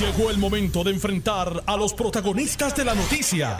Llegó 0.00 0.28
el 0.28 0.36
momento 0.36 0.84
de 0.84 0.90
enfrentar 0.90 1.62
a 1.64 1.74
los 1.74 1.94
protagonistas 1.94 2.76
de 2.76 2.84
la 2.84 2.94
noticia. 2.94 3.56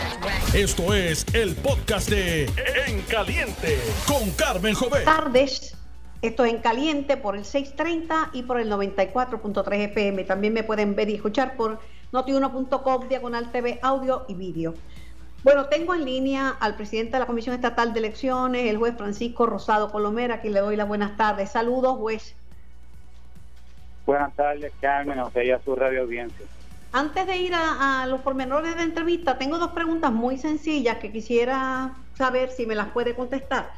Esto 0.53 0.93
es 0.93 1.25
el 1.33 1.55
podcast 1.57 2.11
de 2.11 2.45
En 2.87 3.01
Caliente 3.09 3.79
con 4.07 4.31
Carmen 4.33 4.75
Jovet. 4.75 5.07
Tardes. 5.07 5.75
Esto 6.21 6.45
es 6.45 6.53
En 6.53 6.61
Caliente 6.61 7.17
por 7.17 7.37
el 7.37 7.45
630 7.47 8.33
y 8.35 8.43
por 8.43 8.61
el 8.61 8.71
94.3 8.71 9.77
FM. 9.93 10.25
También 10.25 10.53
me 10.53 10.63
pueden 10.63 10.95
ver 10.95 11.09
y 11.09 11.15
escuchar 11.15 11.57
por 11.57 11.81
notiuno.com, 12.13 13.09
diagonal 13.09 13.51
TV, 13.51 13.79
audio 13.81 14.27
y 14.29 14.35
vídeo. 14.35 14.75
Bueno, 15.43 15.67
tengo 15.71 15.95
en 15.95 16.05
línea 16.05 16.51
al 16.61 16.77
presidente 16.77 17.13
de 17.13 17.21
la 17.21 17.27
Comisión 17.27 17.55
Estatal 17.55 17.95
de 17.95 18.01
Elecciones, 18.01 18.67
el 18.67 18.77
juez 18.77 18.95
Francisco 18.99 19.47
Rosado 19.47 19.91
Colomera, 19.91 20.43
quien 20.43 20.53
le 20.53 20.61
doy 20.61 20.77
las 20.77 20.87
buenas 20.87 21.17
tardes. 21.17 21.51
Saludos, 21.51 21.97
juez. 21.97 22.37
Buenas 24.07 24.33
tardes, 24.37 24.73
Carmen, 24.81 25.19
a 25.19 25.27
usted 25.27 25.43
y 25.43 25.51
a 25.51 25.61
su 25.61 25.75
radio 25.75 26.03
audiencia. 26.03 26.47
Antes 26.93 27.27
de 27.27 27.37
ir 27.39 27.53
a, 27.55 28.07
los 28.07 28.21
pormenores 28.21 28.77
de 28.77 28.85
entrevista, 28.85 29.37
tengo 29.37 29.59
dos 29.59 29.73
preguntas 29.73 30.13
muy 30.13 30.39
sencillas 30.39 30.99
que 30.99 31.11
quisiera 31.11 31.97
saber 32.15 32.51
si 32.51 32.67
me 32.67 32.77
las 32.77 32.93
puede 32.93 33.17
contestar. 33.17 33.69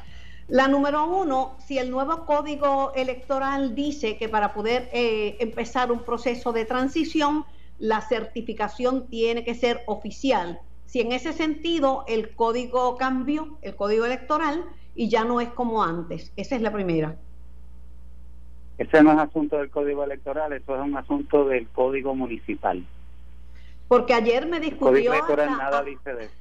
La 0.47 0.67
número 0.67 1.05
uno, 1.07 1.57
si 1.65 1.79
el 1.79 1.89
nuevo 1.89 2.27
código 2.27 2.93
electoral 2.95 3.73
dice 3.73 4.17
que 4.17 4.29
para 4.29 4.53
poder 4.53 4.89
eh, 4.93 5.37
empezar 5.39 5.91
un 5.91 6.05
proceso 6.05 6.53
de 6.53 6.65
transición, 6.65 7.45
la 7.79 8.01
certificación 8.01 9.07
tiene 9.07 9.43
que 9.43 9.55
ser 9.55 9.81
oficial. 9.87 10.59
Si 10.85 11.01
en 11.01 11.11
ese 11.11 11.33
sentido 11.33 12.03
el 12.07 12.35
código 12.35 12.97
cambió, 12.97 13.57
el 13.63 13.75
código 13.75 14.05
electoral, 14.05 14.63
y 14.93 15.09
ya 15.09 15.23
no 15.23 15.41
es 15.41 15.49
como 15.49 15.83
antes. 15.83 16.31
Esa 16.35 16.55
es 16.55 16.61
la 16.61 16.71
primera. 16.71 17.17
Ese 18.79 19.03
no 19.03 19.11
es 19.11 19.19
asunto 19.19 19.57
del 19.57 19.69
código 19.69 20.05
electoral, 20.05 20.53
eso 20.53 20.73
es 20.73 20.81
un 20.81 20.95
asunto 20.95 21.43
del 21.43 21.67
código 21.67 22.15
municipal. 22.15 22.81
Porque 23.89 24.13
ayer 24.13 24.47
me 24.47 24.61
discutió. 24.61 24.87
El 24.87 24.93
código 24.93 25.13
electoral 25.13 25.57
nada 25.57 25.83
dice 25.83 26.13
de 26.13 26.25
eso. 26.25 26.33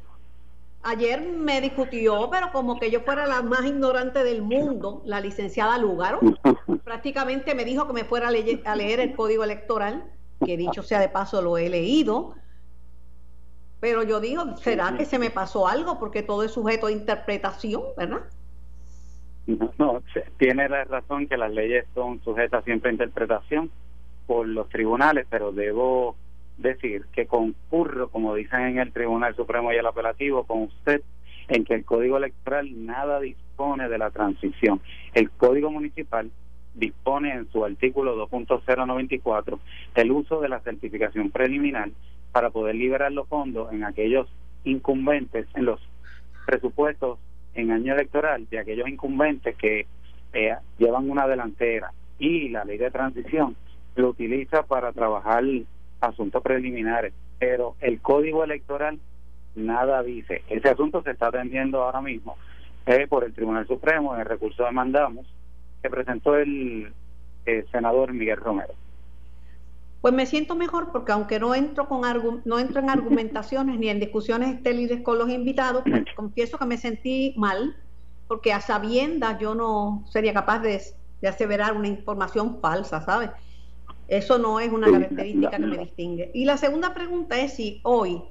Ayer 0.85 1.21
me 1.21 1.61
discutió, 1.61 2.31
pero 2.31 2.53
como 2.53 2.79
que 2.79 2.93
yo 2.93 3.01
fuera 3.01 3.27
la 3.27 3.43
más 3.43 3.65
ignorante 3.65 4.23
del 4.23 4.43
mundo, 4.43 5.03
la 5.05 5.21
licenciada 5.21 5.77
Lugaro. 5.79 6.21
prácticamente 6.85 7.57
me 7.57 7.65
dijo 7.65 7.89
que 7.89 7.93
me 7.93 8.05
fuera 8.05 8.29
a 8.29 8.31
leer, 8.31 8.63
a 8.65 8.77
leer 8.77 9.01
el 9.01 9.17
código 9.17 9.43
electoral, 9.43 10.05
que 10.45 10.57
dicho 10.57 10.85
sea 10.85 11.01
de 11.01 11.09
paso 11.09 11.43
lo 11.43 11.59
he 11.59 11.69
leído. 11.69 12.35
Pero 13.81 14.05
yo 14.05 14.21
digo, 14.21 14.57
¿será 14.59 14.97
que 14.97 15.05
se 15.05 15.19
me 15.19 15.31
pasó 15.31 15.67
algo? 15.67 15.99
Porque 15.99 16.23
todo 16.23 16.45
es 16.45 16.53
sujeto 16.53 16.87
a 16.87 16.93
interpretación, 16.93 17.83
¿verdad? 17.97 18.23
No, 19.79 20.03
tiene 20.37 20.69
la 20.69 20.85
razón 20.85 21.27
que 21.27 21.39
las 21.39 21.51
leyes 21.51 21.87
son 21.95 22.23
sujetas 22.23 22.65
siempre 22.65 22.91
a 22.91 22.93
interpretación 22.93 23.71
por 24.27 24.47
los 24.47 24.69
tribunales, 24.69 25.27
pero 25.31 25.53
debo 25.53 26.17
decir 26.59 27.07
que 27.13 27.27
concurro, 27.27 28.11
como 28.11 28.35
dicen 28.35 28.61
en 28.61 28.79
el 28.79 28.93
Tribunal 28.93 29.35
Supremo 29.35 29.73
y 29.73 29.77
el 29.77 29.87
Apelativo, 29.87 30.45
con 30.45 30.65
usted 30.65 31.03
en 31.49 31.65
que 31.65 31.75
el 31.75 31.85
Código 31.87 32.19
Electoral 32.19 32.85
nada 32.85 33.21
dispone 33.21 33.89
de 33.89 33.97
la 33.97 34.11
transición. 34.11 34.83
El 35.15 35.31
Código 35.31 35.71
Municipal 35.71 36.31
dispone 36.75 37.33
en 37.33 37.51
su 37.51 37.65
artículo 37.65 38.29
2.094 38.29 39.59
el 39.95 40.13
uso 40.13 40.41
de 40.43 40.51
la 40.51 40.61
certificación 40.61 41.31
preliminar 41.31 41.91
para 42.33 42.51
poder 42.51 42.75
liberar 42.75 43.13
los 43.13 43.27
fondos 43.29 43.73
en 43.73 43.85
aquellos 43.85 44.29
incumbentes 44.65 45.47
en 45.55 45.65
los 45.65 45.81
presupuestos 46.47 47.19
en 47.59 47.73
año 47.73 47.95
electoral 47.95 48.47
de 48.49 48.61
aquellos 48.61 48.89
incumbentes 48.89 49.57
que 49.57 49.87
eh, 50.33 50.57
llevan 50.79 51.11
una 51.11 51.27
delantera 51.27 51.93
y 52.19 52.49
la 52.51 52.65
ley 52.65 52.79
de 52.79 52.91
transición 52.91 53.57
lo 53.97 54.11
utiliza 54.11 54.63
para 54.63 54.93
trabajar 54.93 55.43
asuntos 56.01 56.41
preliminares, 56.43 57.13
pero 57.39 57.75
el 57.81 58.01
código 58.01 58.45
electoral 58.45 59.01
nada 59.57 60.03
dice. 60.05 60.43
Ese 60.49 60.69
asunto 60.69 61.03
se 61.03 61.11
está 61.11 61.29
atendiendo 61.29 61.83
ahora 61.83 62.01
mismo 62.01 62.37
eh, 62.87 63.07
por 63.09 63.25
el 63.25 63.35
Tribunal 63.35 63.67
Supremo 63.67 64.15
en 64.15 64.21
el 64.21 64.27
recurso 64.27 64.65
de 64.65 64.71
mandamos 64.71 65.27
que 65.83 65.91
presentó 65.91 66.37
el 66.37 66.93
eh, 67.45 67.65
senador 67.73 68.13
Miguel 68.13 68.37
Romero. 68.37 68.75
Pues 70.01 70.15
me 70.15 70.27
siento 70.27 70.55
mejor 70.55 70.93
porque 70.93 71.13
aunque 71.13 71.41
no 71.41 71.55
entro 71.55 71.89
con 71.89 72.03
no 72.45 72.59
entro 72.59 72.81
en 72.81 72.91
argumentaciones 72.91 73.79
ni 73.79 73.89
en 73.89 73.99
discusiones 73.99 74.55
estériles 74.55 75.03
con 75.03 75.19
los 75.19 75.29
invitados, 75.29 75.83
pues 75.85 76.05
confieso 76.15 76.57
que 76.59 76.67
me 76.67 76.79
sentí 76.79 77.35
mal 77.37 77.77
porque 78.29 78.53
a 78.53 78.61
sabiendas 78.61 79.41
yo 79.41 79.55
no 79.55 80.05
sería 80.11 80.33
capaz 80.33 80.61
de, 80.61 80.81
de 81.21 81.29
aseverar 81.29 81.73
una 81.73 81.89
información 81.89 82.61
falsa, 82.61 83.05
¿sabes? 83.05 83.31
Eso 84.07 84.39
no 84.39 84.61
es 84.61 84.73
una 84.73 84.91
característica 84.91 85.51
que 85.51 85.59
me 85.59 85.79
distingue. 85.79 86.31
Y 86.33 86.45
la 86.45 86.57
segunda 86.57 86.95
pregunta 86.95 87.39
es 87.39 87.55
si 87.55 87.81
hoy 87.83 88.23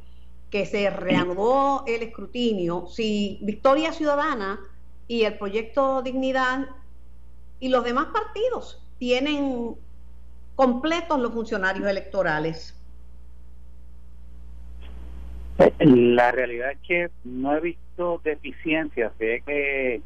que 0.49 0.65
se 0.65 0.89
reanudó 0.89 1.83
el 1.85 2.01
escrutinio, 2.03 2.87
si 2.87 3.39
Victoria 3.41 3.91
Ciudadana 3.91 4.59
y 5.07 5.23
el 5.23 5.37
proyecto 5.37 6.01
Dignidad 6.01 6.67
y 7.59 7.69
los 7.69 7.83
demás 7.83 8.07
partidos 8.07 8.81
tienen 8.97 9.75
completos 10.57 11.19
los 11.19 11.31
funcionarios 11.31 11.87
electorales? 11.87 12.73
La 15.79 16.31
realidad 16.31 16.71
es 16.71 16.79
que 16.79 17.09
no 17.23 17.55
he 17.55 17.61
visto 17.61 18.19
deficiencias. 18.23 19.13
Que 19.17 20.01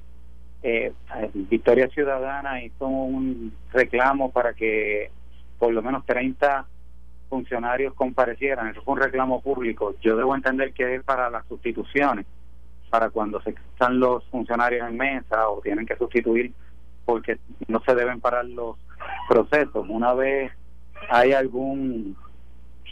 eh, 0.61 0.93
Victoria 1.33 1.87
Ciudadana 1.87 2.63
hizo 2.63 2.85
un 2.85 3.53
reclamo 3.71 4.31
para 4.31 4.53
que 4.53 5.09
por 5.57 5.73
lo 5.73 5.81
menos 5.81 6.05
30 6.05 6.65
funcionarios 7.29 7.93
comparecieran. 7.93 8.67
Eso 8.67 8.81
fue 8.83 8.95
un 8.95 8.99
reclamo 8.99 9.41
público. 9.41 9.95
Yo 10.01 10.17
debo 10.17 10.35
entender 10.35 10.73
que 10.73 10.95
es 10.95 11.03
para 11.03 11.29
las 11.29 11.47
sustituciones, 11.47 12.25
para 12.89 13.09
cuando 13.09 13.41
se 13.41 13.51
están 13.51 13.99
los 13.99 14.25
funcionarios 14.25 14.87
en 14.89 14.97
mesa 14.97 15.47
o 15.47 15.61
tienen 15.61 15.85
que 15.85 15.95
sustituir 15.95 16.51
porque 17.05 17.39
no 17.67 17.81
se 17.85 17.95
deben 17.95 18.21
parar 18.21 18.45
los 18.45 18.77
procesos. 19.27 19.85
Una 19.89 20.13
vez 20.13 20.51
hay 21.09 21.33
algún 21.33 22.15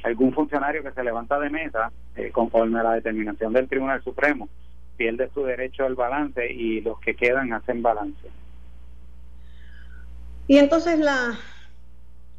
algún 0.04 0.34
funcionario 0.34 0.82
que 0.82 0.92
se 0.92 1.04
levanta 1.04 1.38
de 1.40 1.50
mesa 1.50 1.92
eh, 2.16 2.32
conforme 2.32 2.80
a 2.80 2.84
la 2.84 2.94
determinación 2.94 3.54
del 3.54 3.68
Tribunal 3.68 4.04
Supremo, 4.04 4.48
pierde 4.98 5.30
su 5.34 5.44
derecho 5.44 5.86
al 5.86 5.96
balance 5.96 6.52
y 6.52 6.82
los 6.82 7.00
que 7.00 7.16
quedan 7.16 7.54
hacen 7.54 7.82
balance. 7.82 8.30
Y 10.48 10.58
entonces 10.58 11.00
la, 11.00 11.38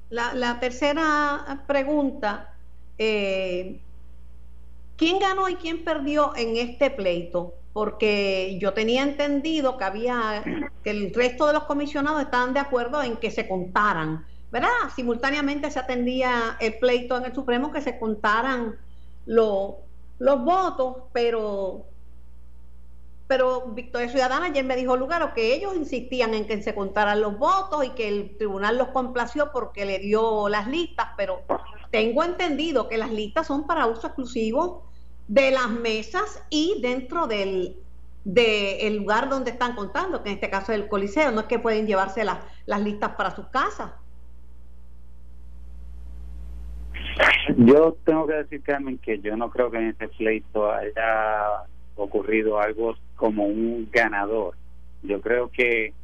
la, 0.08 0.34
la 0.34 0.58
tercera 0.58 1.62
pregunta, 1.66 2.54
eh, 2.98 3.78
¿quién 4.96 5.18
ganó 5.18 5.48
y 5.48 5.56
quién 5.56 5.84
perdió 5.84 6.34
en 6.36 6.56
este 6.56 6.90
pleito? 6.90 7.54
Porque 7.72 8.58
yo 8.60 8.72
tenía 8.72 9.02
entendido 9.02 9.78
que 9.78 9.84
había 9.84 10.42
que 10.82 10.90
el 10.90 11.14
resto 11.14 11.46
de 11.46 11.52
los 11.52 11.64
comisionados 11.64 12.22
estaban 12.22 12.52
de 12.52 12.60
acuerdo 12.60 13.02
en 13.02 13.16
que 13.16 13.30
se 13.30 13.46
contaran, 13.46 14.26
¿verdad? 14.50 14.70
Simultáneamente 14.94 15.70
se 15.70 15.78
atendía 15.78 16.56
el 16.60 16.78
pleito 16.78 17.16
en 17.16 17.26
el 17.26 17.34
Supremo 17.34 17.70
que 17.70 17.80
se 17.80 17.98
contaran 17.98 18.76
los 19.26 19.76
votos, 20.18 20.96
pero 21.12 21.86
pero 23.28 23.66
Victoria 23.68 24.08
Ciudadana 24.08 24.46
ayer 24.46 24.64
me 24.64 24.74
dijo 24.74 24.96
lugar 24.96 25.32
que 25.34 25.54
ellos 25.54 25.76
insistían 25.76 26.34
en 26.34 26.48
que 26.48 26.60
se 26.64 26.74
contaran 26.74 27.20
los 27.20 27.38
votos 27.38 27.84
y 27.84 27.90
que 27.90 28.08
el 28.08 28.36
tribunal 28.36 28.76
los 28.76 28.88
complació 28.88 29.52
porque 29.52 29.84
le 29.84 30.00
dio 30.00 30.48
las 30.48 30.66
listas, 30.66 31.10
pero 31.16 31.42
tengo 31.92 32.24
entendido 32.24 32.88
que 32.88 32.98
las 32.98 33.12
listas 33.12 33.46
son 33.46 33.68
para 33.68 33.86
uso 33.86 34.08
exclusivo 34.08 34.89
de 35.30 35.52
las 35.52 35.70
mesas 35.70 36.44
y 36.50 36.80
dentro 36.82 37.28
del 37.28 37.76
de 38.24 38.96
lugar 38.98 39.30
donde 39.30 39.52
están 39.52 39.76
contando, 39.76 40.22
que 40.22 40.28
en 40.28 40.34
este 40.34 40.50
caso 40.50 40.72
es 40.72 40.80
el 40.80 40.88
Coliseo, 40.88 41.30
no 41.30 41.42
es 41.42 41.46
que 41.46 41.60
pueden 41.60 41.86
llevarse 41.86 42.24
las, 42.24 42.40
las 42.66 42.82
listas 42.82 43.10
para 43.10 43.30
sus 43.30 43.46
casas. 43.46 43.92
Yo 47.56 47.96
tengo 48.04 48.26
que 48.26 48.34
decir, 48.34 48.60
Carmen, 48.62 48.98
que 48.98 49.20
yo 49.20 49.36
no 49.36 49.50
creo 49.50 49.70
que 49.70 49.78
en 49.78 49.88
este 49.90 50.08
pleito 50.08 50.70
haya 50.70 51.62
ocurrido 51.94 52.60
algo 52.60 52.96
como 53.14 53.44
un 53.44 53.88
ganador. 53.90 54.56
Yo 55.02 55.20
creo 55.20 55.48
que 55.48 55.94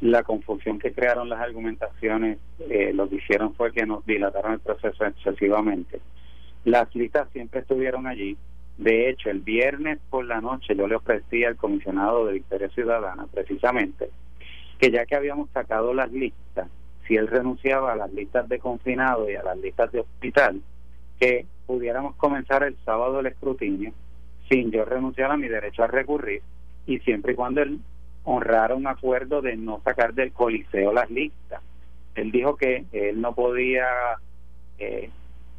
la 0.00 0.22
confusión 0.22 0.78
que 0.78 0.92
crearon 0.92 1.28
las 1.28 1.40
argumentaciones 1.40 2.38
eh, 2.60 2.92
lo 2.94 3.08
que 3.08 3.16
hicieron 3.16 3.54
fue 3.54 3.72
que 3.72 3.84
nos 3.84 4.04
dilataron 4.06 4.54
el 4.54 4.60
proceso 4.60 5.04
excesivamente. 5.04 6.00
Las 6.66 6.92
listas 6.96 7.28
siempre 7.32 7.60
estuvieron 7.60 8.08
allí. 8.08 8.36
De 8.76 9.08
hecho, 9.08 9.30
el 9.30 9.38
viernes 9.38 10.00
por 10.10 10.24
la 10.24 10.40
noche 10.40 10.74
yo 10.74 10.88
le 10.88 10.96
ofrecí 10.96 11.44
al 11.44 11.54
comisionado 11.54 12.26
de 12.26 12.32
Victoria 12.32 12.68
Ciudadana, 12.70 13.28
precisamente, 13.32 14.10
que 14.80 14.90
ya 14.90 15.06
que 15.06 15.14
habíamos 15.14 15.48
sacado 15.50 15.94
las 15.94 16.10
listas, 16.10 16.68
si 17.06 17.14
él 17.14 17.28
renunciaba 17.28 17.92
a 17.92 17.96
las 17.96 18.12
listas 18.12 18.48
de 18.48 18.58
confinado 18.58 19.30
y 19.30 19.36
a 19.36 19.44
las 19.44 19.56
listas 19.58 19.92
de 19.92 20.00
hospital, 20.00 20.60
que 21.20 21.46
pudiéramos 21.66 22.16
comenzar 22.16 22.64
el 22.64 22.76
sábado 22.84 23.20
el 23.20 23.26
escrutinio 23.26 23.92
sin 24.48 24.72
yo 24.72 24.84
renunciar 24.84 25.30
a 25.30 25.36
mi 25.36 25.46
derecho 25.46 25.84
a 25.84 25.86
recurrir 25.86 26.42
y 26.84 26.98
siempre 26.98 27.34
y 27.34 27.36
cuando 27.36 27.62
él 27.62 27.78
honrara 28.24 28.74
un 28.74 28.88
acuerdo 28.88 29.40
de 29.40 29.56
no 29.56 29.80
sacar 29.84 30.14
del 30.14 30.32
coliseo 30.32 30.92
las 30.92 31.08
listas. 31.12 31.62
Él 32.16 32.32
dijo 32.32 32.56
que 32.56 32.86
él 32.90 33.20
no 33.20 33.36
podía 33.36 33.86
eh, 34.78 35.10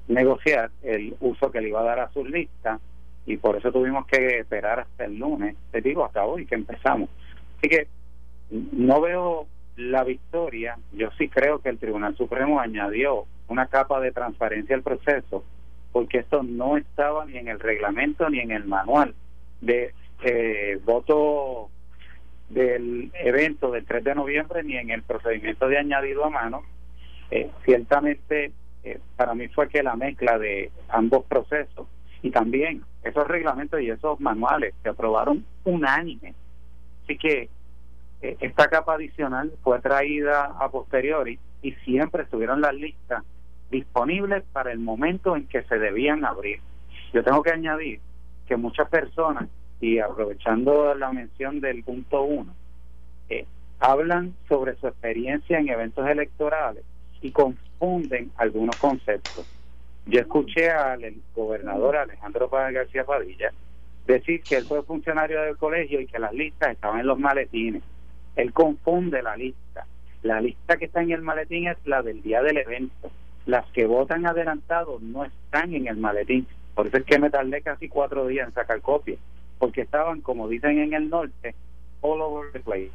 negociar 0.07 0.71
el 0.83 1.15
uso 1.19 1.51
que 1.51 1.61
le 1.61 1.69
iba 1.69 1.81
a 1.81 1.85
dar 1.85 1.99
a 1.99 2.11
sus 2.11 2.29
listas 2.29 2.79
y 3.25 3.37
por 3.37 3.57
eso 3.57 3.71
tuvimos 3.71 4.07
que 4.07 4.39
esperar 4.39 4.79
hasta 4.79 5.05
el 5.05 5.17
lunes, 5.17 5.55
te 5.71 5.81
digo 5.81 6.05
hasta 6.05 6.23
hoy 6.23 6.45
que 6.45 6.55
empezamos. 6.55 7.09
Así 7.57 7.69
que 7.69 7.87
no 8.49 9.01
veo 9.01 9.47
la 9.75 10.03
victoria, 10.03 10.77
yo 10.93 11.09
sí 11.17 11.27
creo 11.27 11.59
que 11.59 11.69
el 11.69 11.77
Tribunal 11.77 12.15
Supremo 12.15 12.59
añadió 12.59 13.25
una 13.49 13.67
capa 13.67 13.99
de 13.99 14.11
transparencia 14.11 14.75
al 14.75 14.81
proceso, 14.81 15.43
porque 15.91 16.19
esto 16.19 16.41
no 16.43 16.77
estaba 16.77 17.25
ni 17.25 17.37
en 17.37 17.47
el 17.47 17.59
reglamento 17.59 18.29
ni 18.29 18.39
en 18.39 18.51
el 18.51 18.65
manual 18.65 19.13
de 19.61 19.93
eh, 20.23 20.79
voto 20.83 21.69
del 22.49 23.11
evento 23.13 23.71
del 23.71 23.85
3 23.85 24.03
de 24.03 24.15
noviembre 24.15 24.63
ni 24.63 24.77
en 24.77 24.89
el 24.89 25.03
procedimiento 25.03 25.67
de 25.67 25.77
añadido 25.77 26.25
a 26.25 26.29
mano. 26.29 26.63
Eh, 27.29 27.49
ciertamente, 27.65 28.51
eh, 28.87 28.99
para 29.17 29.35
mí 29.35 29.47
fue 29.49 29.67
que 29.67 29.83
la 29.83 29.95
mezcla 29.95 30.37
de 30.39 30.71
ambos 30.87 31.25
procesos 31.25 31.87
y 32.21 32.31
también 32.31 32.83
esos 33.03 33.27
reglamentos 33.27 33.81
y 33.81 33.89
esos 33.89 34.19
manuales 34.21 34.73
se 34.81 34.89
aprobaron 34.89 35.45
unánime. 35.65 36.33
Así 37.03 37.17
que 37.17 37.49
eh, 38.21 38.37
esta 38.39 38.67
capa 38.67 38.93
adicional 38.93 39.51
fue 39.61 39.81
traída 39.81 40.55
a 40.57 40.69
posteriori 40.69 41.37
y 41.61 41.73
siempre 41.83 42.23
estuvieron 42.23 42.61
las 42.61 42.73
listas 42.75 43.23
disponibles 43.69 44.43
para 44.53 44.71
el 44.71 44.79
momento 44.79 45.35
en 45.35 45.47
que 45.47 45.63
se 45.63 45.77
debían 45.77 46.23
abrir. 46.23 46.61
Yo 47.13 47.23
tengo 47.23 47.43
que 47.43 47.51
añadir 47.51 47.99
que 48.47 48.55
muchas 48.55 48.89
personas 48.89 49.49
y 49.81 49.99
aprovechando 49.99 50.95
la 50.95 51.11
mención 51.11 51.59
del 51.59 51.83
punto 51.83 52.21
uno, 52.23 52.55
eh, 53.29 53.45
hablan 53.79 54.33
sobre 54.47 54.75
su 54.77 54.87
experiencia 54.87 55.59
en 55.59 55.67
eventos 55.67 56.07
electorales 56.07 56.85
y 57.21 57.31
confunden 57.77 58.31
algunos 58.37 58.77
conceptos. 58.77 59.45
Yo 60.05 60.21
escuché 60.21 60.69
al 60.69 61.13
gobernador 61.35 61.97
Alejandro 61.97 62.49
García 62.49 63.03
Padilla 63.03 63.51
decir 64.05 64.43
que 64.43 64.55
él 64.55 64.65
fue 64.65 64.83
funcionario 64.83 65.41
del 65.41 65.57
colegio 65.57 65.99
y 65.99 66.07
que 66.07 66.19
las 66.19 66.33
listas 66.33 66.71
estaban 66.71 67.01
en 67.01 67.07
los 67.07 67.19
maletines. 67.19 67.83
Él 68.35 68.53
confunde 68.53 69.21
la 69.21 69.35
lista. 69.35 69.85
La 70.23 70.39
lista 70.39 70.77
que 70.77 70.85
está 70.85 71.01
en 71.01 71.11
el 71.11 71.21
maletín 71.21 71.67
es 71.67 71.77
la 71.85 72.01
del 72.01 72.21
día 72.21 72.41
del 72.41 72.57
evento. 72.57 73.11
Las 73.45 73.65
que 73.71 73.85
votan 73.85 74.25
adelantado 74.25 74.99
no 75.01 75.25
están 75.25 75.73
en 75.73 75.87
el 75.87 75.97
maletín. 75.97 76.47
Por 76.73 76.87
eso 76.87 76.97
es 76.97 77.05
que 77.05 77.19
me 77.19 77.29
tardé 77.29 77.61
casi 77.61 77.89
cuatro 77.89 78.27
días 78.27 78.47
en 78.47 78.53
sacar 78.53 78.81
copias 78.81 79.19
porque 79.59 79.81
estaban, 79.81 80.21
como 80.21 80.47
dicen 80.47 80.79
en 80.79 80.93
el 80.93 81.09
norte, 81.09 81.55
all 82.01 82.21
over 82.21 82.51
the 82.51 82.59
place. 82.59 82.91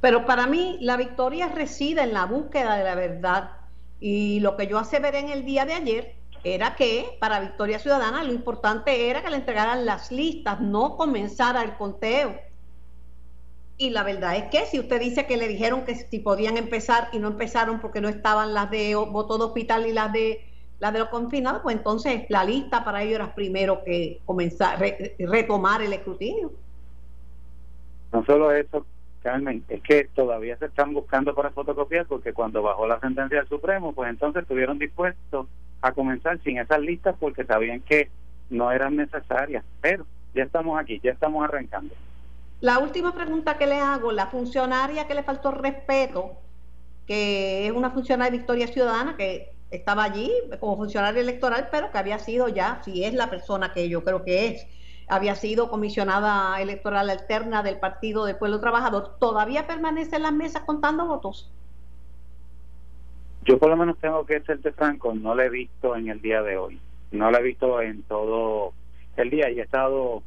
Pero 0.00 0.24
para 0.24 0.46
mí 0.46 0.78
la 0.80 0.96
victoria 0.96 1.48
reside 1.48 2.02
en 2.02 2.14
la 2.14 2.24
búsqueda 2.24 2.76
de 2.76 2.84
la 2.84 2.94
verdad 2.94 3.57
y 4.00 4.40
lo 4.40 4.56
que 4.56 4.66
yo 4.66 4.78
aseveré 4.78 5.18
en 5.18 5.30
el 5.30 5.44
día 5.44 5.64
de 5.64 5.74
ayer 5.74 6.14
era 6.44 6.76
que 6.76 7.16
para 7.20 7.40
Victoria 7.40 7.78
Ciudadana 7.78 8.22
lo 8.22 8.32
importante 8.32 9.10
era 9.10 9.22
que 9.22 9.30
le 9.30 9.36
entregaran 9.36 9.84
las 9.86 10.12
listas, 10.12 10.60
no 10.60 10.96
comenzara 10.96 11.62
el 11.62 11.76
conteo. 11.76 12.36
Y 13.76 13.90
la 13.90 14.02
verdad 14.02 14.36
es 14.36 14.44
que 14.50 14.66
si 14.66 14.80
usted 14.80 15.00
dice 15.00 15.26
que 15.26 15.36
le 15.36 15.48
dijeron 15.48 15.84
que 15.84 15.94
si 15.94 16.18
podían 16.18 16.56
empezar 16.56 17.08
y 17.12 17.18
no 17.18 17.28
empezaron 17.28 17.80
porque 17.80 18.00
no 18.00 18.08
estaban 18.08 18.54
las 18.54 18.70
de 18.70 18.94
voto 18.94 19.38
de 19.38 19.44
hospital 19.44 19.86
y 19.86 19.92
las 19.92 20.12
de 20.12 20.44
la 20.80 20.92
de 20.92 21.00
los 21.00 21.08
confinados, 21.08 21.62
pues 21.62 21.76
entonces 21.76 22.24
la 22.28 22.44
lista 22.44 22.84
para 22.84 23.02
ellos 23.02 23.16
era 23.16 23.34
primero 23.34 23.82
que 23.84 24.20
comenzar, 24.24 24.78
retomar 25.18 25.82
el 25.82 25.92
escrutinio. 25.92 26.52
No 28.12 28.24
solo 28.24 28.52
eso, 28.52 28.86
Carmen, 29.22 29.64
es 29.68 29.82
que 29.82 30.08
todavía 30.14 30.56
se 30.58 30.66
están 30.66 30.94
buscando 30.94 31.34
para 31.34 31.50
fotocopiar 31.50 32.06
porque 32.06 32.32
cuando 32.32 32.62
bajó 32.62 32.86
la 32.86 33.00
sentencia 33.00 33.38
del 33.38 33.48
Supremo, 33.48 33.92
pues 33.92 34.10
entonces 34.10 34.42
estuvieron 34.42 34.78
dispuestos 34.78 35.46
a 35.80 35.92
comenzar 35.92 36.40
sin 36.42 36.58
esas 36.58 36.80
listas 36.80 37.16
porque 37.18 37.44
sabían 37.44 37.80
que 37.80 38.10
no 38.50 38.70
eran 38.72 38.96
necesarias. 38.96 39.64
Pero 39.80 40.06
ya 40.34 40.44
estamos 40.44 40.80
aquí, 40.80 41.00
ya 41.02 41.12
estamos 41.12 41.44
arrancando. 41.44 41.94
La 42.60 42.78
última 42.78 43.14
pregunta 43.14 43.56
que 43.56 43.66
le 43.66 43.78
hago, 43.78 44.10
la 44.10 44.26
funcionaria 44.26 45.06
que 45.06 45.14
le 45.14 45.22
faltó 45.22 45.52
respeto, 45.52 46.32
que 47.06 47.66
es 47.66 47.72
una 47.72 47.90
funcionaria 47.90 48.32
de 48.32 48.38
Victoria 48.38 48.66
Ciudadana, 48.66 49.16
que 49.16 49.52
estaba 49.70 50.04
allí 50.04 50.32
como 50.60 50.76
funcionario 50.76 51.20
electoral, 51.20 51.68
pero 51.70 51.92
que 51.92 51.98
había 51.98 52.18
sido 52.18 52.48
ya, 52.48 52.80
si 52.84 53.04
es 53.04 53.14
la 53.14 53.30
persona 53.30 53.72
que 53.72 53.88
yo 53.88 54.02
creo 54.02 54.24
que 54.24 54.48
es, 54.48 54.66
había 55.08 55.34
sido 55.34 55.70
comisionada 55.70 56.60
electoral 56.60 57.10
alterna 57.10 57.62
del 57.62 57.78
Partido 57.78 58.24
del 58.24 58.36
Pueblo 58.36 58.60
Trabajador, 58.60 59.16
¿todavía 59.18 59.66
permanece 59.66 60.16
en 60.16 60.22
las 60.22 60.32
mesas 60.32 60.62
contando 60.64 61.06
votos? 61.06 61.50
Yo 63.44 63.58
por 63.58 63.70
lo 63.70 63.76
menos 63.76 63.96
tengo 63.98 64.26
que 64.26 64.40
serte 64.40 64.72
franco, 64.72 65.14
no 65.14 65.34
la 65.34 65.46
he 65.46 65.50
visto 65.50 65.96
en 65.96 66.08
el 66.08 66.20
día 66.20 66.42
de 66.42 66.58
hoy, 66.58 66.80
no 67.12 67.30
la 67.30 67.38
he 67.38 67.42
visto 67.42 67.80
en 67.80 68.02
todo 68.02 68.72
el 69.16 69.30
día 69.30 69.50
y 69.50 69.58
he 69.58 69.62
estado 69.62 70.22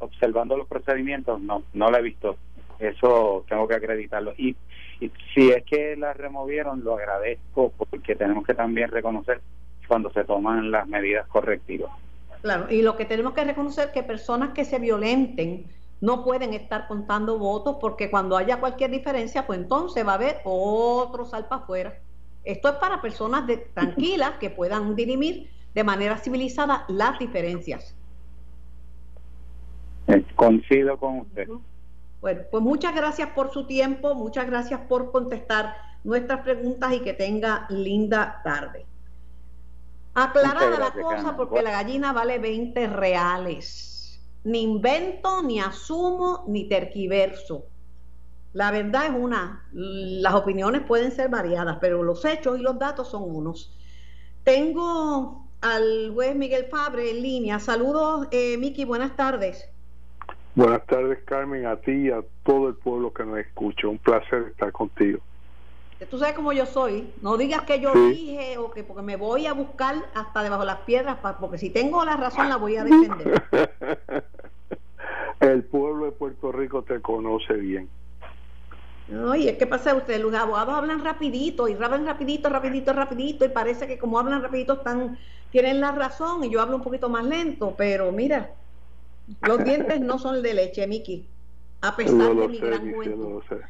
observando 0.00 0.56
los 0.56 0.66
procedimientos, 0.66 1.40
no, 1.40 1.62
no 1.72 1.90
la 1.90 1.98
he 1.98 2.02
visto, 2.02 2.36
eso 2.78 3.44
tengo 3.48 3.68
que 3.68 3.74
acreditarlo. 3.74 4.34
Y 4.36 4.56
y 5.00 5.10
si 5.34 5.50
es 5.50 5.64
que 5.64 5.96
la 5.96 6.12
removieron, 6.12 6.84
lo 6.84 6.96
agradezco 6.96 7.72
porque 7.76 8.14
tenemos 8.14 8.46
que 8.46 8.54
también 8.54 8.90
reconocer 8.90 9.40
cuando 9.86 10.10
se 10.10 10.24
toman 10.24 10.70
las 10.70 10.86
medidas 10.88 11.26
correctivas. 11.28 11.90
Claro, 12.44 12.70
y 12.70 12.82
lo 12.82 12.94
que 12.94 13.06
tenemos 13.06 13.32
que 13.32 13.42
reconocer 13.42 13.90
que 13.90 14.02
personas 14.02 14.52
que 14.52 14.66
se 14.66 14.78
violenten 14.78 15.64
no 16.02 16.22
pueden 16.22 16.52
estar 16.52 16.86
contando 16.88 17.38
votos 17.38 17.78
porque 17.80 18.10
cuando 18.10 18.36
haya 18.36 18.60
cualquier 18.60 18.90
diferencia, 18.90 19.46
pues 19.46 19.60
entonces 19.60 20.06
va 20.06 20.10
a 20.10 20.16
haber 20.16 20.42
otro 20.44 21.24
salpa 21.24 21.56
afuera. 21.56 21.98
Esto 22.44 22.68
es 22.68 22.74
para 22.74 23.00
personas 23.00 23.46
de, 23.46 23.56
tranquilas 23.56 24.32
que 24.32 24.50
puedan 24.50 24.94
dirimir 24.94 25.48
de 25.74 25.84
manera 25.84 26.18
civilizada 26.18 26.84
las 26.88 27.18
diferencias. 27.18 27.96
Eh, 30.08 30.22
coincido 30.36 30.98
con 30.98 31.20
usted. 31.20 31.48
Bueno, 32.20 32.42
pues 32.50 32.62
muchas 32.62 32.94
gracias 32.94 33.30
por 33.30 33.54
su 33.54 33.66
tiempo, 33.66 34.14
muchas 34.14 34.44
gracias 34.44 34.80
por 34.80 35.12
contestar 35.12 35.76
nuestras 36.04 36.40
preguntas 36.40 36.92
y 36.92 37.00
que 37.00 37.14
tenga 37.14 37.66
linda 37.70 38.42
tarde. 38.44 38.84
Aclarada 40.14 40.78
la 40.78 40.92
cosa 40.92 41.36
porque 41.36 41.62
la 41.62 41.72
gallina 41.72 42.12
vale 42.12 42.38
20 42.38 42.86
reales. 42.86 44.20
Ni 44.44 44.62
invento, 44.62 45.42
ni 45.42 45.60
asumo, 45.60 46.44
ni 46.46 46.68
terquiverso. 46.68 47.64
La 48.52 48.70
verdad 48.70 49.06
es 49.06 49.12
una, 49.12 49.66
las 49.72 50.34
opiniones 50.34 50.82
pueden 50.82 51.10
ser 51.10 51.28
variadas, 51.28 51.78
pero 51.80 52.04
los 52.04 52.24
hechos 52.24 52.58
y 52.58 52.62
los 52.62 52.78
datos 52.78 53.10
son 53.10 53.24
unos. 53.24 53.76
Tengo 54.44 55.48
al 55.60 56.12
juez 56.14 56.36
Miguel 56.36 56.66
Fabre 56.66 57.10
en 57.10 57.22
línea. 57.22 57.58
Saludos, 57.58 58.28
eh, 58.30 58.56
Miki, 58.58 58.84
buenas 58.84 59.16
tardes. 59.16 59.68
Buenas 60.54 60.86
tardes, 60.86 61.18
Carmen, 61.24 61.66
a 61.66 61.76
ti 61.76 61.92
y 61.92 62.10
a 62.10 62.22
todo 62.44 62.68
el 62.68 62.74
pueblo 62.76 63.12
que 63.12 63.24
nos 63.24 63.38
escucha. 63.38 63.88
Un 63.88 63.98
placer 63.98 64.44
estar 64.52 64.70
contigo. 64.70 65.18
Tú 66.10 66.18
sabes 66.18 66.34
cómo 66.34 66.52
yo 66.52 66.66
soy. 66.66 67.12
No 67.22 67.36
digas 67.36 67.62
que 67.62 67.80
yo 67.80 67.92
dije 67.92 68.58
o 68.58 68.70
que 68.70 68.84
porque 68.84 69.02
me 69.02 69.16
voy 69.16 69.46
a 69.46 69.52
buscar 69.52 69.96
hasta 70.14 70.42
debajo 70.42 70.62
de 70.62 70.66
las 70.66 70.80
piedras, 70.80 71.18
porque 71.40 71.58
si 71.58 71.70
tengo 71.70 72.04
la 72.04 72.16
razón 72.16 72.48
la 72.48 72.56
voy 72.56 72.76
a 72.76 72.84
defender. 72.84 73.42
el 75.40 75.64
pueblo 75.64 76.06
de 76.06 76.12
Puerto 76.12 76.52
Rico 76.52 76.82
te 76.82 77.00
conoce 77.00 77.54
bien. 77.54 77.88
Oye, 79.26 79.58
¿qué 79.58 79.66
pasa 79.66 79.94
ustedes? 79.94 80.20
Los 80.20 80.34
abogados 80.34 80.74
hablan 80.74 81.04
rapidito 81.04 81.68
y 81.68 81.74
hablan 81.74 82.06
rapidito, 82.06 82.48
rapidito, 82.48 82.92
rapidito 82.92 83.44
y 83.44 83.48
parece 83.48 83.86
que 83.86 83.98
como 83.98 84.18
hablan 84.18 84.42
rapidito 84.42 84.74
están 84.74 85.18
tienen 85.50 85.80
la 85.80 85.92
razón 85.92 86.42
y 86.42 86.50
yo 86.50 86.60
hablo 86.60 86.76
un 86.76 86.82
poquito 86.82 87.08
más 87.08 87.24
lento, 87.24 87.74
pero 87.76 88.10
mira, 88.10 88.50
los 89.42 89.62
dientes 89.62 90.00
no 90.00 90.18
son 90.18 90.42
de 90.42 90.52
leche, 90.52 90.86
Miki. 90.86 91.28
A 91.80 91.94
pesar 91.94 92.34
de 92.34 92.48
mi 92.48 92.58
gran 92.58 92.90
Lo 92.90 93.40
sé, 93.42 93.60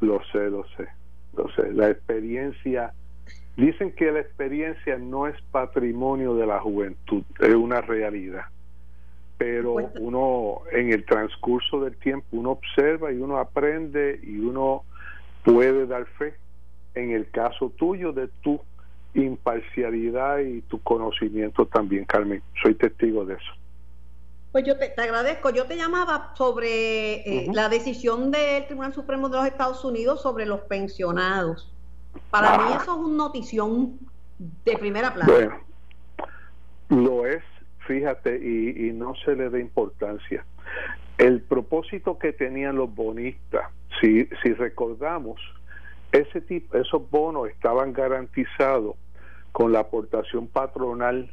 lo 0.00 0.20
sé, 0.32 0.50
lo 0.50 0.64
sé, 0.76 0.88
sé. 1.56 1.72
La 1.72 1.90
experiencia, 1.90 2.92
dicen 3.56 3.92
que 3.92 4.10
la 4.12 4.20
experiencia 4.20 4.98
no 4.98 5.26
es 5.26 5.40
patrimonio 5.50 6.34
de 6.34 6.46
la 6.46 6.60
juventud, 6.60 7.22
es 7.40 7.54
una 7.54 7.80
realidad. 7.80 8.44
Pero 9.38 9.74
uno, 9.98 10.60
en 10.70 10.92
el 10.92 11.04
transcurso 11.04 11.80
del 11.80 11.96
tiempo, 11.96 12.26
uno 12.32 12.50
observa 12.52 13.12
y 13.12 13.16
uno 13.16 13.38
aprende 13.38 14.20
y 14.22 14.38
uno 14.38 14.84
puede 15.44 15.86
dar 15.86 16.06
fe. 16.06 16.34
En 16.94 17.10
el 17.10 17.28
caso 17.30 17.70
tuyo, 17.70 18.12
de 18.12 18.28
tu 18.42 18.60
imparcialidad 19.14 20.38
y 20.38 20.60
tu 20.62 20.80
conocimiento 20.82 21.66
también, 21.66 22.04
Carmen. 22.04 22.42
Soy 22.62 22.74
testigo 22.74 23.24
de 23.24 23.34
eso. 23.34 23.52
Pues 24.52 24.64
yo 24.64 24.76
te, 24.76 24.92
agradezco. 24.98 25.50
Yo 25.50 25.64
te 25.64 25.76
llamaba 25.76 26.32
sobre 26.36 27.14
eh, 27.20 27.46
la 27.52 27.70
decisión 27.70 28.30
del 28.30 28.66
Tribunal 28.66 28.92
Supremo 28.92 29.30
de 29.30 29.38
los 29.38 29.46
Estados 29.46 29.82
Unidos 29.84 30.20
sobre 30.20 30.44
los 30.44 30.60
pensionados. 30.60 31.72
Para 32.30 32.58
mí 32.58 32.64
ah. 32.68 32.78
eso 32.82 32.92
es 32.92 32.98
un 32.98 33.16
notición 33.16 33.98
de 34.38 34.76
primera 34.76 35.14
plana. 35.14 35.32
Bueno, 35.32 35.58
lo 36.90 37.26
es, 37.26 37.42
fíjate, 37.86 38.38
y, 38.42 38.88
y 38.88 38.92
no 38.92 39.14
se 39.24 39.34
le 39.34 39.48
da 39.48 39.58
importancia. 39.58 40.44
El 41.16 41.40
propósito 41.40 42.18
que 42.18 42.34
tenían 42.34 42.76
los 42.76 42.94
bonistas, 42.94 43.70
si, 44.00 44.28
si 44.42 44.52
recordamos, 44.52 45.40
ese 46.12 46.42
tipo, 46.42 46.76
esos 46.76 47.10
bonos 47.10 47.48
estaban 47.48 47.94
garantizados 47.94 48.96
con 49.52 49.72
la 49.72 49.80
aportación 49.80 50.46
patronal 50.46 51.30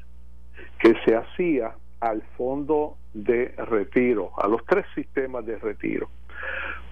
que 0.79 0.93
se 1.03 1.15
hacía 1.15 1.73
al 1.99 2.21
fondo 2.37 2.97
de 3.13 3.53
retiro, 3.57 4.31
a 4.37 4.47
los 4.47 4.65
tres 4.65 4.85
sistemas 4.95 5.45
de 5.45 5.57
retiro. 5.57 6.09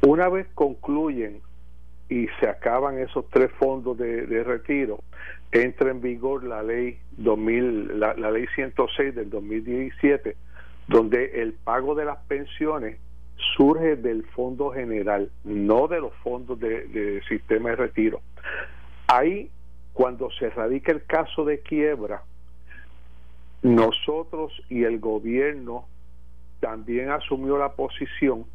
Una 0.05 0.29
vez 0.29 0.47
concluyen 0.53 1.41
y 2.09 2.27
se 2.39 2.47
acaban 2.47 2.99
esos 2.99 3.29
tres 3.29 3.51
fondos 3.59 3.97
de, 3.97 4.43
retiro, 4.43 4.99
entra 5.51 5.91
en 5.91 6.01
vigor 6.01 6.43
la 6.43 6.63
ley 6.63 6.99
2000, 7.17 7.99
la, 7.99 8.13
ley 8.13 8.45
106 8.55 9.15
del 9.15 9.29
2017, 9.29 10.35
donde 10.87 11.41
el 11.41 11.53
pago 11.53 11.95
de 11.95 12.05
las 12.05 12.17
pensiones 12.27 12.97
surge 13.55 13.97
del 13.97 14.23
fondo 14.27 14.71
general, 14.71 15.29
no 15.43 15.87
de 15.87 15.99
los 15.99 16.13
fondos 16.23 16.59
de, 16.59 16.87
de 16.87 17.21
sistema 17.27 17.71
de 17.71 17.75
retiro. 17.75 18.21
Ahí, 19.07 19.49
cuando 19.93 20.29
se 20.31 20.49
radica 20.49 20.91
el 20.91 21.03
caso 21.05 21.43
de 21.43 21.59
quiebra, 21.59 22.23
nosotros 23.61 24.53
y 24.69 24.83
el 24.83 24.99
gobierno 24.99 25.87
también 26.59 27.09
asumió 27.09 27.57
la 27.57 27.73
posición 27.73 28.45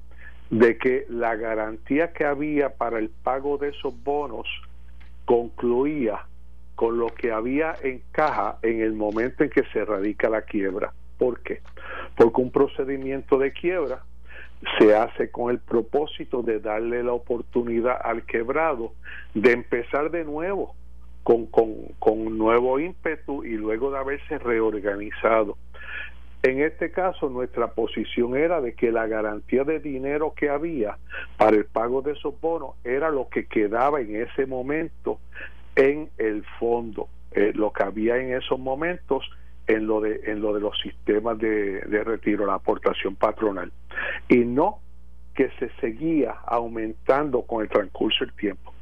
de 0.51 0.77
que 0.77 1.07
la 1.09 1.35
garantía 1.37 2.13
que 2.13 2.25
había 2.25 2.71
para 2.71 2.99
el 2.99 3.09
pago 3.09 3.59
de 3.59 3.71
esos 3.71 3.95
bonos 4.03 4.47
concluía 5.25 6.27
con 6.75 6.99
lo 6.99 7.09
que 7.09 7.33
había 7.33 7.75
en 7.83 8.03
caja 8.13 8.59
en 8.63 8.81
el 8.81 8.93
momento 8.93 9.45
en 9.45 9.51
que 9.51 9.65
se 9.73 9.85
radica 9.85 10.29
la 10.29 10.43
quiebra. 10.43 10.93
¿Por 11.19 11.41
qué? 11.41 11.61
Porque 12.17 12.41
un 12.41 12.51
procedimiento 12.51 13.39
de 13.39 13.53
quiebra 13.53 14.03
se 14.79 14.95
hace 14.95 15.31
con 15.31 15.51
el 15.51 15.59
propósito 15.59 16.43
de 16.43 16.61
darle 16.61 17.03
la 17.03 17.13
oportunidad 17.13 17.99
al 18.03 18.25
quebrado 18.25 18.93
de 19.35 19.53
empezar 19.53 20.11
de 20.11 20.25
nuevo 20.25 20.75
con, 21.23 21.47
con, 21.47 21.75
con 21.99 22.37
nuevo 22.37 22.79
ímpetu 22.79 23.45
y 23.45 23.57
luego 23.57 23.91
de 23.91 23.99
haberse 23.99 24.39
reorganizado. 24.39 25.57
En 26.43 26.61
este 26.61 26.91
caso, 26.91 27.31
nuestra 27.31 27.69
posición 27.69 28.37
era 28.37 28.61
de 28.61 28.75
que 28.75 28.91
la 28.91 29.07
garantía 29.07 29.63
de 29.63 29.79
dinero 29.79 30.35
que 30.35 30.49
había 30.49 30.99
para 31.37 31.57
el 31.57 31.67
pago 31.67 32.03
de 32.03 32.13
esos 32.13 32.41
bonos 32.41 32.75
era 32.83 33.11
lo 33.11 33.29
que 33.29 33.47
quedaba 33.47 34.01
en 34.01 34.17
ese 34.17 34.47
momento 34.47 35.21
en 35.77 36.11
el 36.19 36.45
fondo, 36.59 37.09
eh, 37.31 37.53
lo 37.55 37.73
que 37.73 37.85
había 37.85 38.17
en 38.17 38.35
esos 38.35 38.59
momentos 38.59 39.25
en 39.69 39.87
lo 39.87 40.01
de 40.01 40.21
en 40.25 40.41
lo 40.41 40.53
de 40.53 40.61
los 40.61 40.77
sistemas 40.81 41.39
de, 41.39 41.81
de 41.83 42.03
retiro, 42.03 42.45
la 42.45 42.55
aportación 42.55 43.15
patronal, 43.15 43.71
y 44.29 44.39
no 44.39 44.81
que 45.37 45.49
se 45.61 45.71
seguía 45.81 46.33
aumentando 46.45 47.43
con 47.43 47.63
el 47.63 47.69
transcurso 47.69 48.25
del 48.25 48.35
tiempo. 48.35 48.73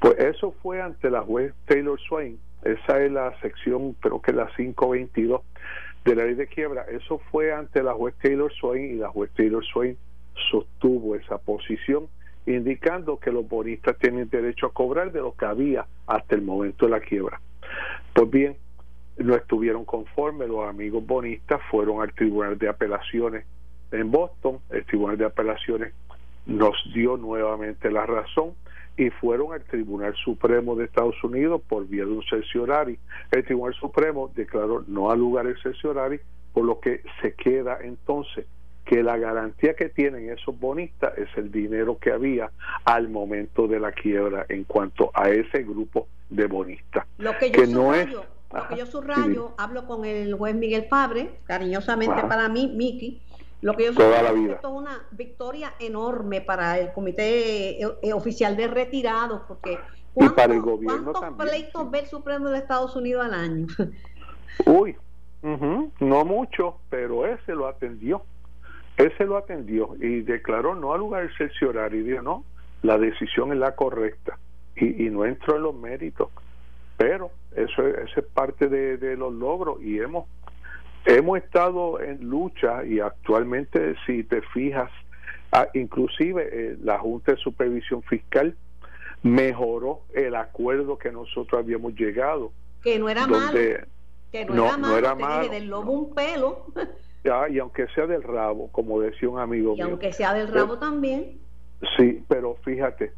Pues 0.00 0.18
eso 0.18 0.52
fue 0.62 0.80
ante 0.80 1.10
la 1.10 1.20
juez 1.20 1.52
Taylor 1.66 2.00
Swain, 2.00 2.40
esa 2.64 3.02
es 3.02 3.12
la 3.12 3.38
sección, 3.40 3.92
creo 4.00 4.20
que 4.20 4.32
la 4.32 4.50
522 4.56 5.42
de 6.04 6.16
la 6.16 6.24
ley 6.24 6.34
de 6.34 6.46
quiebra, 6.46 6.86
eso 6.90 7.18
fue 7.30 7.52
ante 7.52 7.82
la 7.82 7.92
juez 7.92 8.14
Taylor 8.22 8.50
Swain 8.52 8.94
y 8.94 8.94
la 8.94 9.10
juez 9.10 9.30
Taylor 9.34 9.62
Swain 9.64 9.98
sostuvo 10.50 11.16
esa 11.16 11.36
posición, 11.36 12.08
indicando 12.46 13.18
que 13.18 13.30
los 13.30 13.46
bonistas 13.46 13.98
tienen 13.98 14.30
derecho 14.30 14.66
a 14.66 14.72
cobrar 14.72 15.12
de 15.12 15.20
lo 15.20 15.34
que 15.36 15.44
había 15.44 15.86
hasta 16.06 16.34
el 16.34 16.42
momento 16.42 16.86
de 16.86 16.92
la 16.92 17.00
quiebra. 17.00 17.38
Pues 18.14 18.30
bien, 18.30 18.56
no 19.18 19.36
estuvieron 19.36 19.84
conformes, 19.84 20.48
los 20.48 20.66
amigos 20.66 21.06
bonistas 21.06 21.60
fueron 21.70 22.00
al 22.00 22.14
Tribunal 22.14 22.56
de 22.56 22.70
Apelaciones 22.70 23.44
en 23.92 24.10
Boston, 24.10 24.60
el 24.70 24.84
Tribunal 24.86 25.18
de 25.18 25.26
Apelaciones 25.26 25.92
nos 26.46 26.74
dio 26.92 27.16
nuevamente 27.16 27.90
la 27.90 28.06
razón 28.06 28.54
y 28.96 29.10
fueron 29.10 29.52
al 29.52 29.62
Tribunal 29.64 30.14
Supremo 30.16 30.74
de 30.76 30.84
Estados 30.84 31.22
Unidos 31.24 31.62
por 31.66 31.86
vía 31.86 32.04
de 32.04 32.10
un 32.10 32.22
cerciorari. 32.24 32.98
El 33.30 33.44
Tribunal 33.44 33.74
Supremo 33.74 34.30
declaró 34.34 34.84
no 34.86 35.10
al 35.10 35.18
lugar 35.18 35.46
el 35.46 35.60
cerciorari, 35.62 36.20
por 36.52 36.64
lo 36.64 36.80
que 36.80 37.02
se 37.22 37.34
queda 37.34 37.78
entonces 37.82 38.46
que 38.84 39.02
la 39.02 39.16
garantía 39.16 39.74
que 39.74 39.88
tienen 39.88 40.30
esos 40.30 40.58
bonistas 40.58 41.16
es 41.16 41.28
el 41.36 41.52
dinero 41.52 41.98
que 41.98 42.10
había 42.10 42.50
al 42.84 43.08
momento 43.08 43.68
de 43.68 43.78
la 43.78 43.92
quiebra 43.92 44.46
en 44.48 44.64
cuanto 44.64 45.10
a 45.14 45.30
ese 45.30 45.62
grupo 45.62 46.08
de 46.28 46.46
bonistas. 46.46 47.06
Lo 47.18 47.36
que 47.38 47.50
yo 47.50 47.66
no 47.66 47.94
es 47.94 48.08
lo 48.12 48.68
que 48.68 48.76
yo 48.76 48.86
subrayo, 48.86 49.54
hablo 49.56 49.86
con 49.86 50.04
el 50.04 50.34
juez 50.34 50.56
Miguel 50.56 50.86
Fabre, 50.90 51.30
cariñosamente 51.44 52.20
para 52.22 52.48
mí, 52.48 52.72
Miki, 52.74 53.22
lo 53.62 53.76
que 53.76 53.84
yo 53.84 53.94
Toda 53.94 54.22
la 54.22 54.32
vida. 54.32 54.58
es 54.62 54.64
una 54.64 55.02
victoria 55.10 55.74
enorme 55.78 56.40
para 56.40 56.78
el 56.78 56.92
Comité 56.92 57.82
eh, 57.82 57.88
eh, 58.02 58.12
Oficial 58.12 58.56
de 58.56 58.68
Retirados, 58.68 59.42
porque 59.46 59.78
y 60.16 60.28
para 60.30 60.54
el 60.54 60.60
gobierno 60.60 61.12
¿cuántos 61.12 61.46
pleitos 61.46 61.90
ve 61.90 62.00
el 62.00 62.06
Supremo 62.06 62.48
de 62.48 62.58
Estados 62.58 62.96
Unidos 62.96 63.24
al 63.24 63.34
año? 63.34 63.66
Uy, 64.66 64.96
no 65.42 66.24
mucho, 66.24 66.78
pero 66.90 67.26
ese 67.26 67.54
lo 67.54 67.66
atendió. 67.66 68.22
Ese 68.96 69.24
lo 69.24 69.38
atendió 69.38 69.96
y 69.98 70.20
declaró 70.20 70.74
no 70.74 70.92
al 70.92 71.00
lugar 71.00 71.24
excepcional 71.24 71.94
y 71.94 72.02
dijo 72.02 72.22
no, 72.22 72.44
la 72.82 72.98
decisión 72.98 73.52
es 73.52 73.58
la 73.58 73.74
correcta 73.74 74.38
y, 74.76 75.06
y 75.06 75.10
no 75.10 75.24
entró 75.24 75.56
en 75.56 75.62
los 75.62 75.74
méritos. 75.74 76.28
Pero 76.98 77.30
eso, 77.56 77.86
eso 77.86 78.20
es 78.20 78.26
parte 78.26 78.68
de, 78.68 78.98
de 78.98 79.16
los 79.16 79.32
logros 79.32 79.80
y 79.80 79.98
hemos 79.98 80.26
hemos 81.04 81.38
estado 81.38 82.00
en 82.00 82.28
lucha 82.28 82.84
y 82.84 83.00
actualmente 83.00 83.94
si 84.06 84.24
te 84.24 84.42
fijas 84.42 84.90
ah, 85.52 85.68
inclusive 85.74 86.48
eh, 86.52 86.76
la 86.82 86.98
Junta 86.98 87.32
de 87.32 87.38
Supervisión 87.38 88.02
Fiscal 88.02 88.56
mejoró 89.22 90.02
el 90.14 90.34
acuerdo 90.34 90.98
que 90.98 91.12
nosotros 91.12 91.62
habíamos 91.62 91.94
llegado. 91.94 92.52
Que 92.82 92.98
no 92.98 93.08
era 93.08 93.26
malo 93.26 93.52
que 94.32 94.44
no, 94.44 94.64
era 94.64 94.76
malo, 94.76 94.88
no 94.88 94.96
era 94.98 95.14
malo 95.14 95.48
del 95.48 95.66
lobo 95.66 95.92
un 95.92 96.14
pelo. 96.14 96.66
Ya, 97.24 97.48
y 97.50 97.58
aunque 97.58 97.86
sea 97.88 98.06
del 98.06 98.22
rabo 98.22 98.68
como 98.72 99.00
decía 99.00 99.28
un 99.28 99.38
amigo 99.38 99.74
y 99.76 99.82
aunque 99.82 100.10
sea 100.12 100.32
del 100.32 100.48
rabo 100.48 100.78
también. 100.78 101.38
sí 101.96 102.24
pero 102.28 102.56
fíjate 102.64 103.12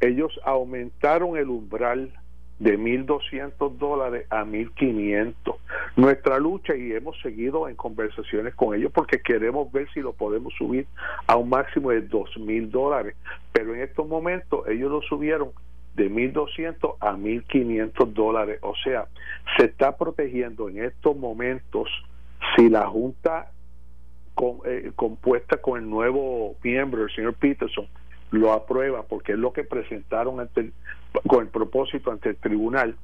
ellos 0.00 0.38
aumentaron 0.44 1.36
el 1.36 1.48
umbral 1.48 2.12
de 2.58 2.78
1.200 2.78 3.76
dólares 3.78 4.26
a 4.30 4.44
1.500. 4.44 5.56
Nuestra 5.96 6.38
lucha, 6.38 6.76
y 6.76 6.92
hemos 6.92 7.20
seguido 7.20 7.68
en 7.68 7.76
conversaciones 7.76 8.54
con 8.54 8.74
ellos 8.74 8.92
porque 8.92 9.20
queremos 9.20 9.70
ver 9.72 9.88
si 9.92 10.00
lo 10.00 10.12
podemos 10.12 10.52
subir 10.54 10.86
a 11.26 11.36
un 11.36 11.48
máximo 11.48 11.90
de 11.90 12.08
2.000 12.08 12.70
dólares, 12.70 13.16
pero 13.52 13.74
en 13.74 13.82
estos 13.82 14.06
momentos 14.06 14.66
ellos 14.68 14.90
lo 14.90 15.02
subieron 15.02 15.50
de 15.94 16.10
1.200 16.10 16.96
a 17.00 17.12
1.500 17.12 18.12
dólares. 18.12 18.58
O 18.62 18.74
sea, 18.76 19.06
se 19.56 19.66
está 19.66 19.96
protegiendo 19.96 20.68
en 20.68 20.84
estos 20.84 21.16
momentos 21.16 21.88
si 22.56 22.68
la 22.68 22.86
Junta 22.86 23.50
con, 24.34 24.60
eh, 24.64 24.92
compuesta 24.94 25.56
con 25.56 25.80
el 25.80 25.90
nuevo 25.90 26.54
miembro, 26.62 27.02
el 27.02 27.14
señor 27.14 27.34
Peterson, 27.34 27.88
lo 28.30 28.52
aprueba 28.52 29.04
porque 29.04 29.32
es 29.32 29.38
lo 29.38 29.52
que 29.52 29.64
presentaron 29.64 30.40
ante 30.40 30.72
con 31.26 31.42
el 31.42 31.48
propósito 31.48 32.10
ante 32.10 32.30
el 32.30 32.36
tribunal, 32.36 32.96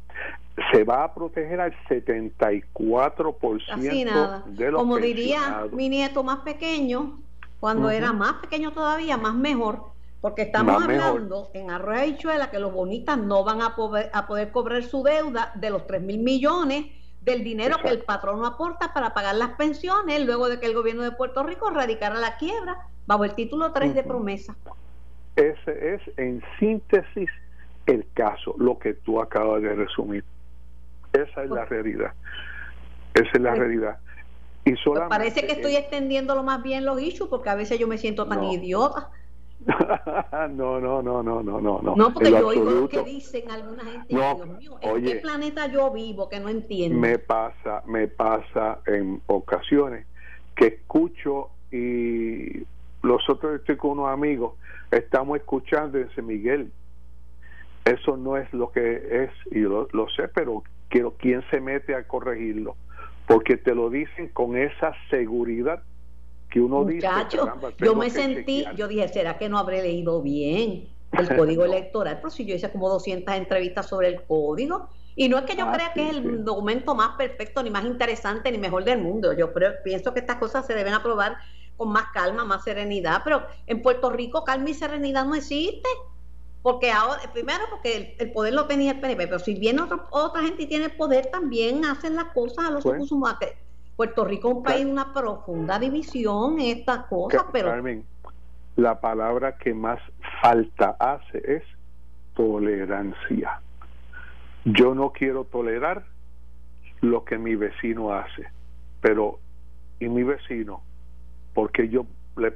se 0.73 0.85
va 0.85 1.04
a 1.04 1.14
proteger 1.14 1.61
al 1.61 1.75
74% 1.88 4.45
de 4.45 4.71
los 4.71 4.81
Como 4.81 4.99
diría 4.99 5.66
mi 5.73 5.88
nieto 5.88 6.23
más 6.23 6.40
pequeño, 6.40 7.19
cuando 7.61 7.90
era 7.90 8.12
más 8.12 8.35
pequeño 8.35 8.73
todavía, 8.73 9.16
más 9.16 9.35
mejor, 9.35 9.85
porque 10.21 10.43
estamos 10.43 10.83
hablando 10.83 11.49
en 11.54 11.71
Arroyo 11.71 12.04
y 12.04 12.16
Chuela 12.16 12.50
que 12.50 12.59
los 12.59 12.73
bonistas 12.73 13.19
no 13.19 13.43
van 13.43 13.62
a 13.62 13.75
poder, 13.75 14.11
a 14.12 14.26
poder 14.26 14.52
cobrar 14.52 14.83
su 14.85 15.02
deuda 15.02 15.52
de 15.54 15.71
los 15.71 15.87
3 15.87 16.02
mil 16.02 16.19
millones 16.19 16.87
del 17.23 17.43
dinero 17.43 17.78
que 17.83 17.88
el 17.88 18.00
patrón 18.00 18.45
aporta 18.45 18.93
para 18.93 19.14
pagar 19.14 19.37
las 19.37 19.52
pensiones 19.52 20.25
luego 20.25 20.49
de 20.49 20.61
que 20.61 20.66
el 20.66 20.75
gobierno 20.75 21.02
de 21.02 21.12
Puerto 21.12 21.43
Rico 21.43 21.71
radicara 21.71 22.16
la 22.16 22.37
quiebra 22.37 22.87
bajo 23.07 23.25
el 23.25 23.35
título 23.35 23.73
3 23.73 23.95
de 23.95 24.02
promesa. 24.02 24.54
Ese 25.37 25.95
es, 25.95 26.00
en 26.17 26.43
síntesis, 26.59 27.31
el 27.87 28.07
caso, 28.14 28.55
lo 28.59 28.79
que 28.79 28.95
tú 28.95 29.21
acabas 29.21 29.62
de 29.62 29.75
resumir. 29.75 30.25
Esa 31.12 31.45
es 31.45 31.50
la 31.50 31.64
realidad. 31.64 32.12
Esa 33.14 33.31
es 33.33 33.41
la 33.41 33.55
realidad. 33.55 33.99
Y 34.64 34.71
pues 34.71 34.83
solamente 34.83 35.17
parece 35.17 35.47
que 35.47 35.53
estoy 35.53 35.76
extendiendo 35.76 36.35
lo 36.35 36.43
más 36.43 36.62
bien 36.62 36.85
los 36.85 37.00
issues 37.00 37.29
porque 37.29 37.50
a 37.50 37.55
veces 37.55 37.79
yo 37.79 37.87
me 37.87 37.99
siento 37.99 38.26
tan 38.26 38.43
idiota. 38.45 39.11
no, 40.50 40.81
no, 40.81 41.03
no, 41.03 41.23
no, 41.23 41.43
no, 41.43 41.61
no, 41.61 41.81
no. 41.81 41.97
No, 41.97 42.12
porque 42.12 42.31
yo 42.31 42.49
oigo 42.49 42.71
lo 42.71 42.88
que 42.88 43.03
dicen 43.03 43.50
alguna 43.50 43.85
gente. 43.85 44.07
Dios 44.09 44.47
mío, 44.59 44.79
¿en 44.81 45.05
qué 45.05 45.17
planeta 45.17 45.67
yo 45.67 45.91
vivo 45.91 46.29
que 46.29 46.41
no 46.41 46.49
entiendo? 46.49 46.99
Me 46.99 47.19
pasa, 47.19 47.83
me 47.87 48.09
pasa 48.09 48.81
en 48.87 49.21
ocasiones 49.26 50.07
que 50.55 50.67
escucho 50.67 51.50
y 51.71 52.64
los 53.03 53.29
otros 53.29 53.61
estoy 53.61 53.76
con 53.76 53.93
unos 53.93 54.09
amigos 54.09 54.55
estamos 54.97 55.39
escuchando 55.39 55.99
ese 55.99 56.23
Miguel. 56.23 56.71
Eso 57.85 58.17
no 58.17 58.37
es 58.37 58.51
lo 58.53 58.71
que 58.71 59.25
es, 59.25 59.31
y 59.53 59.61
lo, 59.61 59.89
sé, 60.17 60.29
pero 60.29 60.63
quiero 60.89 61.15
quién 61.19 61.43
se 61.51 61.61
mete 61.61 61.95
a 61.95 62.05
corregirlo, 62.05 62.77
porque 63.27 63.57
te 63.57 63.75
lo 63.75 63.91
dicen 63.91 64.29
con 64.29 64.57
esa 64.57 64.95
seguridad 65.11 65.83
que 66.51 66.61
uno 66.61 66.85
dice. 66.85 67.07
yo 67.79 67.95
me 67.95 68.09
sentí, 68.09 68.65
yo 68.77 68.89
dije, 68.89 69.09
¿será 69.09 69.37
que 69.37 69.49
no 69.49 69.59
habré 69.59 69.83
leído 69.83 70.23
bien 70.23 70.89
el 71.13 71.29
código 71.37 71.65
electoral? 71.65 72.19
Pero 72.19 72.31
si 72.31 72.47
yo 72.47 72.55
hice 72.55 72.71
como 72.71 72.89
200 72.89 73.35
entrevistas 73.35 73.87
sobre 73.87 74.09
el 74.09 74.23
código, 74.23 74.89
Y 75.17 75.29
no 75.29 75.39
es 75.39 75.45
que 75.45 75.55
yo 75.55 75.71
crea 75.71 75.93
que 75.93 76.09
es 76.09 76.17
el 76.17 76.45
documento 76.45 76.95
más 76.95 77.17
perfecto, 77.17 77.63
ni 77.63 77.71
más 77.71 77.85
interesante, 77.85 78.51
ni 78.51 78.59
mejor 78.59 78.85
del 78.85 79.01
mundo. 79.01 79.33
Yo 79.33 79.53
pienso 79.85 80.13
que 80.13 80.21
estas 80.21 80.37
cosas 80.37 80.67
se 80.67 80.75
deben 80.75 80.95
aprobar 80.95 81.37
con 81.76 81.93
más 81.93 82.07
calma, 82.12 82.45
más 82.45 82.64
serenidad, 82.64 83.23
pero 83.25 83.47
en 83.66 83.83
Puerto 83.83 84.11
Rico 84.11 84.45
calma 84.45 84.71
y 84.71 84.75
serenidad 84.75 85.25
no 85.25 85.35
existe. 85.35 85.88
Porque 86.62 86.90
ahora, 86.90 87.21
primero 87.33 87.64
porque 87.69 88.16
el, 88.19 88.33
poder 88.33 88.54
lo 88.54 88.66
tenía 88.66 88.93
el 88.93 89.00
PNP, 89.00 89.26
pero 89.26 89.38
si 89.38 89.54
viene 89.54 89.83
otra 90.11 90.43
gente 90.43 90.62
y 90.62 90.66
tiene 90.66 90.88
poder, 90.88 91.26
también 91.26 91.85
hacen 91.85 92.16
las 92.16 92.33
cosas 92.33 92.64
a 92.66 92.71
los 92.71 92.87
ojos 92.87 93.12
humanos. 93.12 93.38
Puerto 93.97 94.25
Rico 94.25 94.49
es 94.49 94.54
un 94.57 94.62
país 94.62 94.85
de 94.87 94.90
una 94.90 95.12
profunda 95.12 95.78
división 95.78 96.59
en 96.59 96.78
estas 96.78 97.04
cosas, 97.04 97.45
pero... 97.52 97.69
Carmen, 97.69 98.07
la 98.76 98.99
palabra 98.99 99.57
que 99.59 99.75
más 99.75 100.00
falta 100.40 100.97
hace 100.99 101.43
es 101.45 101.62
tolerancia. 102.35 103.61
Yo 104.64 104.95
no 104.95 105.11
quiero 105.11 105.45
tolerar 105.45 106.07
lo 107.02 107.25
que 107.25 107.38
mi 107.38 107.54
vecino 107.54 108.12
hace, 108.14 108.49
pero 109.00 109.38
y 110.00 110.09
mi 110.09 110.23
vecino, 110.23 110.83
porque 111.54 111.88
yo 111.88 112.06
le, 112.37 112.52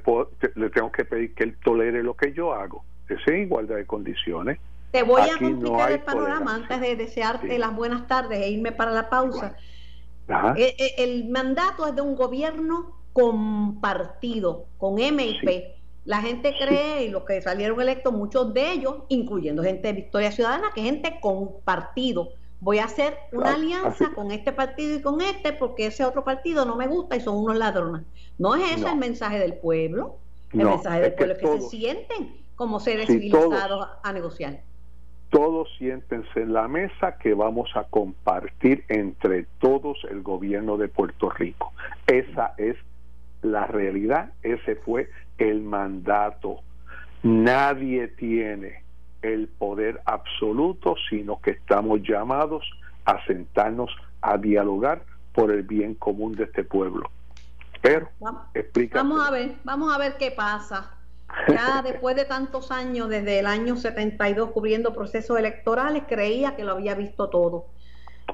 le 0.55 0.69
tengo 0.69 0.91
que 0.91 1.05
pedir 1.05 1.33
que 1.33 1.45
él 1.45 1.57
tolere 1.63 2.03
lo 2.03 2.15
que 2.15 2.33
yo 2.33 2.53
hago, 2.53 2.83
es 3.07 3.19
en 3.27 3.43
igualdad 3.43 3.77
de 3.77 3.85
condiciones. 3.85 4.59
Te 4.91 5.03
voy 5.03 5.21
a 5.21 5.37
complicar 5.37 5.91
el 5.91 6.01
panorama 6.01 6.55
antes 6.55 6.81
de 6.81 6.95
desearte 6.95 7.57
las 7.57 7.75
buenas 7.75 8.07
tardes 8.07 8.39
e 8.39 8.49
irme 8.49 8.71
para 8.71 8.91
la 8.91 9.09
pausa. 9.09 9.55
Eh, 10.55 10.75
eh, 10.77 10.93
el, 10.97 11.29
mandato 11.29 11.87
es 11.87 11.95
de 11.95 12.01
un 12.01 12.15
gobierno 12.15 12.95
compartido, 13.13 14.65
con 14.77 14.99
M 14.99 15.25
y 15.25 15.39
P. 15.39 15.75
La 16.05 16.21
gente 16.21 16.55
cree, 16.57 17.03
y 17.05 17.09
los 17.09 17.23
que 17.23 17.41
salieron 17.41 17.79
electos, 17.81 18.13
muchos 18.13 18.53
de 18.53 18.71
ellos, 18.71 19.03
incluyendo 19.09 19.63
gente 19.63 19.87
de 19.89 19.93
Victoria 19.93 20.31
Ciudadana, 20.31 20.71
que 20.73 20.81
gente 20.81 21.19
compartido. 21.21 22.29
Voy 22.61 22.79
a 22.79 22.85
hacer 22.85 23.17
una 23.31 23.53
alianza 23.53 24.11
con 24.13 24.31
este 24.31 24.51
partido 24.51 24.95
y 24.95 25.01
con 25.01 25.21
este 25.21 25.53
porque 25.53 25.85
ese 25.87 26.03
otro 26.03 26.23
partido 26.23 26.65
no 26.65 26.75
me 26.75 26.87
gusta 26.87 27.15
y 27.15 27.21
son 27.21 27.37
unos 27.37 27.57
ladrones. 27.57 28.03
No 28.37 28.55
es 28.55 28.77
ese 28.77 28.89
el 28.89 28.97
mensaje 28.97 29.39
del 29.39 29.53
pueblo. 29.53 30.17
El 30.51 30.65
mensaje 30.65 31.01
del 31.01 31.13
pueblo 31.13 31.33
es 31.33 31.39
que, 31.39 31.47
se 31.47 31.69
sienten 31.69 32.37
como 32.55 32.79
seres 32.79 33.07
civilizados 33.07 33.87
a 34.03 34.13
negociar 34.13 34.59
todos 35.29 35.69
siéntense 35.77 36.41
en 36.41 36.53
la 36.53 36.67
mesa 36.67 37.17
que 37.17 37.33
vamos 37.33 37.69
a 37.75 37.83
compartir 37.83 38.83
entre 38.89 39.45
todos 39.59 39.97
el 40.09 40.21
gobierno 40.21 40.77
de 40.77 40.87
Puerto 40.87 41.29
Rico. 41.29 41.71
Esa 42.07 42.53
es 42.57 42.75
la 43.41 43.67
realidad, 43.67 44.33
ese 44.43 44.75
fue 44.75 45.09
el 45.37 45.61
mandato. 45.61 46.61
Nadie 47.21 48.07
tiene 48.07 48.83
el 49.21 49.47
poder 49.47 50.01
absoluto, 50.05 50.95
sino 51.09 51.39
que 51.41 51.51
estamos 51.51 52.01
llamados 52.01 52.63
a 53.05 53.23
sentarnos 53.25 53.91
a 54.21 54.37
dialogar 54.37 55.03
por 55.33 55.51
el 55.51 55.63
bien 55.63 55.95
común 55.95 56.33
de 56.33 56.45
este 56.45 56.63
pueblo. 56.63 57.09
Pero, 57.81 58.09
explica. 58.53 58.99
Vamos 58.99 59.27
a 59.27 59.31
ver, 59.31 59.55
vamos 59.63 59.93
a 59.93 59.97
ver 59.97 60.17
qué 60.17 60.31
pasa. 60.31 60.91
Ya 61.47 61.81
después 61.83 62.15
de 62.15 62.25
tantos 62.25 62.71
años, 62.71 63.09
desde 63.09 63.39
el 63.39 63.45
año 63.45 63.75
72 63.77 64.51
cubriendo 64.51 64.93
procesos 64.93 65.37
electorales, 65.37 66.03
creía 66.07 66.55
que 66.55 66.63
lo 66.63 66.73
había 66.73 66.95
visto 66.95 67.29
todo. 67.29 67.67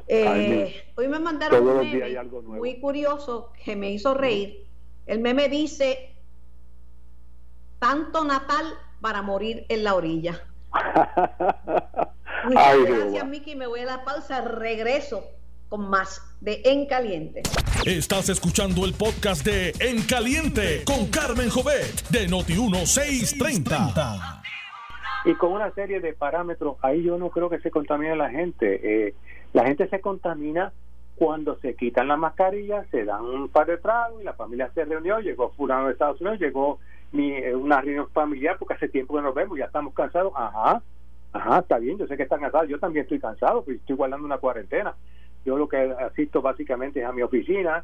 Eh, 0.07 0.91
hoy 0.95 1.07
me 1.07 1.19
mandaron 1.19 1.67
un 1.67 1.77
meme 1.77 2.57
muy 2.57 2.79
curioso 2.79 3.51
que 3.63 3.75
me 3.75 3.91
hizo 3.91 4.13
reír. 4.13 4.65
El 5.05 5.19
meme 5.19 5.47
dice, 5.47 6.15
tanto 7.79 8.23
natal 8.25 8.65
para 9.01 9.21
morir 9.21 9.65
en 9.69 9.83
la 9.83 9.95
orilla. 9.95 10.41
Muchas 12.45 12.85
gracias, 12.85 13.27
Miki. 13.27 13.55
Me 13.55 13.67
voy 13.67 13.81
a 13.81 13.85
la 13.85 14.03
pausa. 14.03 14.41
Regreso 14.41 15.23
con 15.69 15.89
más 15.89 16.21
de 16.41 16.61
En 16.65 16.85
Caliente. 16.85 17.43
Estás 17.85 18.29
escuchando 18.29 18.85
el 18.85 18.93
podcast 18.93 19.45
de 19.45 19.73
En 19.79 20.01
Caliente 20.03 20.83
con 20.85 21.07
Carmen 21.07 21.49
Jovet 21.49 22.07
de 22.09 22.27
Noti1630. 22.27 24.41
Y 25.25 25.33
con 25.35 25.53
una 25.53 25.71
serie 25.71 25.99
de 25.99 26.13
parámetros, 26.13 26.77
ahí 26.81 27.03
yo 27.03 27.17
no 27.17 27.29
creo 27.29 27.49
que 27.49 27.59
se 27.59 27.71
contamine 27.71 28.15
la 28.15 28.29
gente. 28.29 29.07
Eh, 29.07 29.15
la 29.53 29.65
gente 29.65 29.87
se 29.89 29.99
contamina 29.99 30.71
cuando 31.15 31.57
se 31.59 31.75
quitan 31.75 32.07
la 32.07 32.17
mascarilla, 32.17 32.85
se 32.91 33.05
dan 33.05 33.23
un 33.23 33.49
par 33.49 33.67
de 33.67 33.77
tragos 33.77 34.21
y 34.21 34.25
la 34.25 34.33
familia 34.33 34.69
se 34.75 34.85
reunió, 34.85 35.19
llegó 35.19 35.51
fulano 35.51 35.87
de 35.87 35.93
Estados 35.93 36.21
Unidos, 36.21 36.39
llegó 36.39 36.79
mi, 37.11 37.31
eh, 37.31 37.55
una 37.55 37.81
reunión 37.81 38.09
familiar 38.09 38.57
porque 38.59 38.75
hace 38.75 38.89
tiempo 38.89 39.15
que 39.15 39.21
nos 39.21 39.33
vemos, 39.33 39.57
ya 39.57 39.65
estamos 39.65 39.93
cansados, 39.93 40.33
ajá, 40.35 40.81
ajá, 41.35 41.59
está 41.59 41.79
bien, 41.79 41.97
yo 41.97 42.07
sé 42.07 42.15
que 42.15 42.23
están 42.23 42.39
cansados, 42.39 42.69
yo 42.69 42.79
también 42.79 43.03
estoy 43.03 43.19
cansado, 43.19 43.63
pues 43.63 43.77
estoy 43.77 43.95
guardando 43.95 44.25
una 44.25 44.37
cuarentena, 44.37 44.95
yo 45.43 45.57
lo 45.57 45.67
que 45.67 45.77
asisto 45.77 46.41
básicamente 46.41 47.01
es 47.01 47.05
a 47.05 47.11
mi 47.11 47.21
oficina 47.21 47.83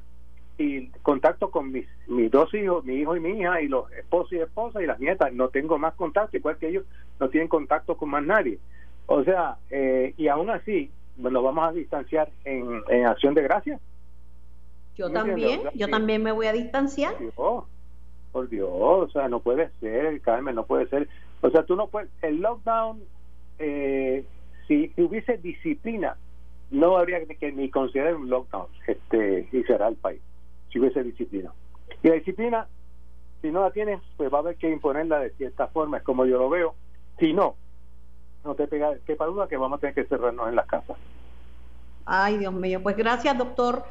y 0.57 0.87
contacto 1.01 1.51
con 1.51 1.71
mis, 1.71 1.85
mis 2.07 2.31
dos 2.31 2.53
hijos, 2.53 2.85
mi 2.85 2.95
hijo 2.95 3.15
y 3.15 3.19
mi 3.19 3.39
hija, 3.39 3.61
y 3.61 3.67
los 3.67 3.91
esposos 3.91 4.33
y 4.33 4.39
esposas 4.39 4.81
y 4.81 4.85
las 4.85 4.99
nietas. 4.99 5.33
No 5.33 5.49
tengo 5.49 5.77
más 5.77 5.95
contacto, 5.95 6.37
igual 6.37 6.57
que 6.57 6.67
ellos 6.67 6.85
no 7.19 7.29
tienen 7.29 7.47
contacto 7.47 7.97
con 7.97 8.09
más 8.09 8.23
nadie. 8.23 8.59
O 9.07 9.23
sea, 9.23 9.57
eh, 9.69 10.13
y 10.17 10.27
aún 10.27 10.49
así, 10.49 10.91
nos 11.17 11.43
vamos 11.43 11.67
a 11.67 11.71
distanciar 11.71 12.29
en, 12.45 12.81
en 12.89 13.05
acción 13.05 13.33
de 13.33 13.41
gracia. 13.41 13.79
Yo 14.95 15.09
también, 15.09 15.61
yo 15.73 15.87
también 15.87 16.21
me 16.21 16.31
voy 16.31 16.47
a 16.47 16.53
distanciar. 16.53 17.13
Por 17.13 17.19
Dios, 17.19 17.63
por 18.31 18.49
Dios, 18.49 18.69
o 18.71 19.09
sea, 19.09 19.27
no 19.27 19.39
puede 19.39 19.71
ser, 19.79 20.21
Carmen, 20.21 20.55
no 20.55 20.65
puede 20.65 20.87
ser. 20.87 21.07
O 21.41 21.49
sea, 21.49 21.63
tú 21.63 21.75
no 21.75 21.87
puedes, 21.87 22.09
el 22.21 22.39
lockdown, 22.39 23.01
eh, 23.61 24.25
si 24.67 24.91
hubiese 24.97 25.37
disciplina, 25.37 26.17
no 26.71 26.97
habría 26.97 27.25
que 27.25 27.51
ni 27.51 27.69
considerar 27.69 28.15
un 28.15 28.29
lockdown 28.29 28.67
este, 28.87 29.47
y 29.51 29.63
cerrar 29.63 29.91
el 29.91 29.97
país, 29.97 30.21
si 30.71 30.79
hubiese 30.79 31.03
disciplina. 31.03 31.51
Y 32.01 32.07
la 32.07 32.15
disciplina, 32.15 32.67
si 33.41 33.51
no 33.51 33.61
la 33.61 33.71
tienes, 33.71 34.01
pues 34.17 34.31
va 34.33 34.37
a 34.37 34.41
haber 34.41 34.55
que 34.55 34.69
imponerla 34.69 35.19
de 35.19 35.31
cierta 35.31 35.67
forma, 35.67 35.97
es 35.97 36.03
como 36.03 36.25
yo 36.25 36.37
lo 36.37 36.49
veo. 36.49 36.75
Si 37.19 37.33
no, 37.33 37.55
no 38.43 38.55
te 38.55 38.67
pega, 38.67 38.95
quepa 39.05 39.25
duda 39.25 39.47
que 39.47 39.57
vamos 39.57 39.77
a 39.77 39.81
tener 39.81 39.95
que 39.95 40.05
cerrarnos 40.05 40.49
en 40.49 40.55
las 40.55 40.65
casas. 40.65 40.97
Ay, 42.05 42.37
Dios 42.37 42.53
mío, 42.53 42.81
pues 42.81 42.97
gracias, 42.97 43.37
doctor. 43.37 43.83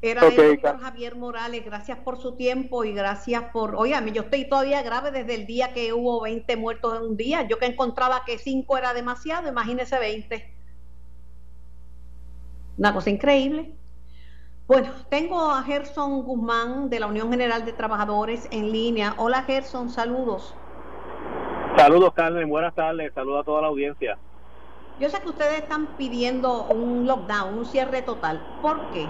Era 0.00 0.28
el 0.28 0.36
doctor 0.36 0.80
Javier 0.80 1.16
Morales, 1.16 1.64
gracias 1.64 1.98
por 1.98 2.18
su 2.18 2.36
tiempo 2.36 2.84
y 2.84 2.92
gracias 2.92 3.44
por, 3.52 3.76
mí 3.82 4.12
yo 4.12 4.22
estoy 4.22 4.48
todavía 4.48 4.80
grave 4.82 5.10
desde 5.10 5.34
el 5.34 5.46
día 5.46 5.72
que 5.72 5.92
hubo 5.92 6.20
20 6.22 6.56
muertos 6.56 6.96
en 6.96 7.02
un 7.02 7.16
día, 7.16 7.48
yo 7.48 7.58
que 7.58 7.66
encontraba 7.66 8.22
que 8.24 8.38
5 8.38 8.78
era 8.78 8.94
demasiado, 8.94 9.48
imagínese 9.48 9.98
20. 9.98 10.54
Una 12.76 12.94
cosa 12.94 13.10
increíble. 13.10 13.74
Bueno, 14.68 14.88
tengo 15.08 15.50
a 15.50 15.62
Gerson 15.64 16.22
Guzmán 16.22 16.90
de 16.90 17.00
la 17.00 17.08
Unión 17.08 17.30
General 17.30 17.64
de 17.64 17.72
Trabajadores 17.72 18.46
en 18.52 18.70
línea. 18.70 19.14
Hola 19.16 19.42
Gerson, 19.42 19.90
saludos. 19.90 20.54
Saludos 21.76 22.12
Carmen, 22.14 22.48
buenas 22.48 22.74
tardes, 22.74 23.12
saludos 23.14 23.40
a 23.40 23.44
toda 23.44 23.62
la 23.62 23.68
audiencia. 23.68 24.16
Yo 25.00 25.08
sé 25.08 25.20
que 25.20 25.28
ustedes 25.28 25.58
están 25.58 25.86
pidiendo 25.96 26.66
un 26.66 27.06
lockdown, 27.06 27.58
un 27.58 27.66
cierre 27.66 28.02
total. 28.02 28.40
¿Por 28.62 28.90
qué? 28.90 29.08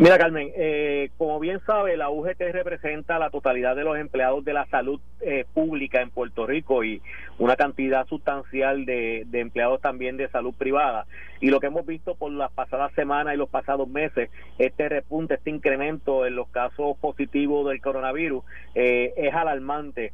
Mira, 0.00 0.16
Carmen, 0.16 0.52
eh, 0.54 1.10
como 1.18 1.40
bien 1.40 1.60
sabe, 1.66 1.96
la 1.96 2.08
UGT 2.08 2.40
representa 2.52 3.18
la 3.18 3.30
totalidad 3.30 3.74
de 3.74 3.82
los 3.82 3.98
empleados 3.98 4.44
de 4.44 4.52
la 4.52 4.64
salud 4.66 5.00
eh, 5.20 5.44
pública 5.52 6.00
en 6.00 6.10
Puerto 6.10 6.46
Rico 6.46 6.84
y 6.84 7.02
una 7.40 7.56
cantidad 7.56 8.06
sustancial 8.06 8.84
de, 8.84 9.26
empleados 9.32 9.80
también 9.80 10.16
de 10.16 10.28
salud 10.28 10.54
privada. 10.56 11.06
Y 11.40 11.50
lo 11.50 11.58
que 11.58 11.66
hemos 11.66 11.84
visto 11.84 12.14
por 12.14 12.30
las 12.30 12.52
pasadas 12.52 12.92
semanas 12.94 13.34
y 13.34 13.38
los 13.38 13.48
pasados 13.48 13.88
meses, 13.88 14.30
este 14.58 14.88
repunte, 14.88 15.34
este 15.34 15.50
incremento 15.50 16.26
en 16.26 16.36
los 16.36 16.48
casos 16.50 16.96
positivos 16.98 17.68
del 17.68 17.80
coronavirus, 17.80 18.44
eh, 18.76 19.12
es 19.16 19.34
alarmante. 19.34 20.12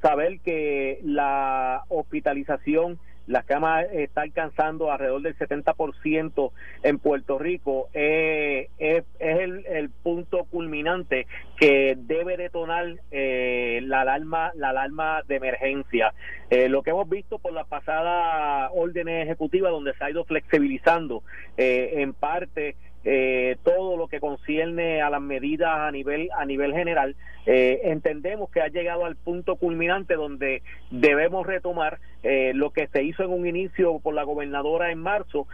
saber 0.00 0.38
que 0.44 1.00
la 1.02 1.82
hospitalización 1.88 3.00
la 3.28 3.42
cama 3.42 3.82
está 3.82 4.22
alcanzando 4.22 4.90
alrededor 4.90 5.22
del 5.22 5.36
70% 5.36 6.50
en 6.82 6.98
Puerto 6.98 7.38
Rico, 7.38 7.88
eh, 7.92 8.70
es, 8.78 9.04
el, 9.20 9.90
punto 10.02 10.44
culminante 10.44 11.26
que 11.58 11.94
debe 11.96 12.36
detonar 12.36 12.86
eh, 13.10 13.80
la 13.84 14.00
alarma 14.00 14.52
la 14.54 14.70
alarma 14.70 15.22
de 15.28 15.36
emergencia. 15.36 16.14
Eh, 16.50 16.68
lo 16.68 16.82
que 16.82 16.90
hemos 16.90 17.08
visto 17.08 17.38
por 17.38 17.52
la 17.52 17.64
pasada 17.64 18.70
órdenes 18.72 19.24
ejecutivas 19.24 19.72
donde 19.72 19.94
se 19.94 20.04
ha 20.04 20.10
ido 20.10 20.24
flexibilizando 20.24 21.22
en 21.56 22.14
parte 22.14 22.76
eh, 23.04 23.56
todo 23.68 23.96
lo 23.96 24.08
que 24.08 24.20
concierne 24.20 25.02
a 25.02 25.10
las 25.10 25.20
medidas 25.20 25.70
a 25.70 25.90
nivel 25.90 26.30
a 26.34 26.46
nivel 26.46 26.72
general 26.72 27.14
eh, 27.50 27.80
entendemos 27.84 28.50
que 28.50 28.60
ha 28.60 28.68
llegado 28.68 29.06
al 29.06 29.16
punto 29.16 29.56
culminante 29.56 30.14
donde 30.14 30.62
debemos 30.90 31.46
retomar 31.46 31.98
eh, 32.22 32.52
lo 32.52 32.72
que 32.72 32.88
se 32.88 33.04
hizo 33.04 33.22
en 33.22 33.30
un 33.30 33.46
inicio 33.46 34.00
por 34.00 34.12
la 34.12 34.24
gobernadora 34.24 34.90
en 34.90 34.98
marzo 34.98 35.46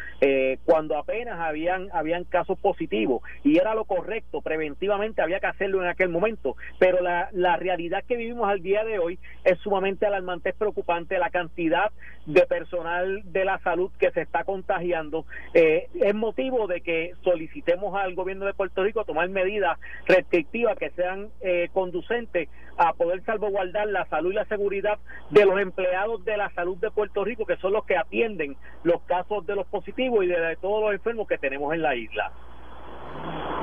cuando 0.65 0.97
apenas 0.97 1.39
habían 1.39 1.89
habían 1.93 2.25
casos 2.25 2.59
positivos. 2.59 3.23
Y 3.45 3.59
era 3.59 3.75
lo 3.75 3.85
correcto 3.85 4.41
preventivamente 4.41 5.21
había 5.21 5.39
que 5.39 5.47
hacerlo 5.47 5.83
en 5.83 5.89
aquel 5.89 6.09
momento. 6.09 6.57
Pero 6.79 7.01
la, 7.01 7.29
la 7.33 7.57
realidad 7.57 8.03
que 8.09 8.17
vivimos 8.17 8.49
al 8.49 8.63
día 8.63 8.85
de 8.85 8.99
hoy 8.99 9.19
es 9.45 9.59
sumamente 9.59 10.07
alarmante 10.07 10.49
es 10.49 10.57
preocupante. 10.57 11.19
La 11.19 11.31
cantidad 11.31 11.93
de 12.27 12.47
personal 12.47 13.21
de 13.25 13.45
la 13.45 13.59
salud 13.59 13.93
que 13.99 14.11
se 14.13 14.23
está 14.23 14.45
contagiando 14.45 15.27
es 15.53 16.15
motivo 16.15 16.67
de 16.67 16.81
que 16.81 17.13
solicitemos 17.23 17.95
al 18.05 18.15
gobierno 18.15 18.47
de 18.47 18.55
Puerto 18.55 18.83
Rico 18.83 19.05
tomar 19.05 19.29
medidas 19.29 19.79
restrictivas 20.07 20.77
que 20.79 20.91
sean 20.91 21.31
eh, 21.41 21.69
conducentes 21.73 22.49
a 22.77 22.93
poder 22.93 23.25
salvaguardar 23.25 23.87
la 23.89 24.07
salud 24.07 24.33
y 24.33 24.35
la 24.35 24.45
seguridad 24.47 24.99
de 25.31 25.45
los 25.45 25.61
empleados 25.61 26.25
de 26.25 26.37
la 26.37 26.51
salud 26.55 26.77
de 26.79 26.91
Puerto 26.91 27.25
Rico, 27.25 27.47
que 27.47 27.57
son 27.57 27.73
los 27.73 27.85
que 27.85 27.97
atienden 27.97 28.57
los 28.83 29.03
casos 29.03 29.47
de 29.47 29.55
los 29.55 29.67
positivos 29.67 30.25
y 30.25 30.29
de 30.29 30.57
todos 30.61 30.83
los 30.83 30.93
enfermos 30.93 31.27
que 31.29 31.39
tenemos 31.39 31.73
en 31.75 31.83
la 31.83 31.95
isla. 31.95 32.33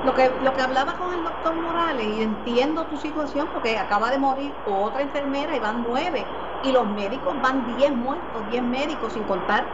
Lo 0.04 0.14
que, 0.14 0.28
lo 0.42 0.52
que 0.52 0.60
hablaba 0.60 0.94
con 0.94 1.14
el 1.14 1.22
doctor 1.22 1.54
Morales, 1.54 2.06
y 2.18 2.22
entiendo 2.22 2.86
tu 2.86 2.96
situación, 2.96 3.48
porque 3.52 3.78
acaba 3.78 4.10
de 4.10 4.18
morir 4.18 4.52
otra 4.66 5.02
enfermera 5.02 5.54
y 5.54 5.60
van 5.60 5.84
nueve, 5.88 6.24
y 6.64 6.72
los 6.72 6.86
médicos 6.86 7.40
van 7.40 7.76
diez 7.76 7.92
muertos, 7.92 8.50
diez 8.50 8.62
médicos, 8.62 9.12
sin 9.12 9.22
contar 9.24 9.64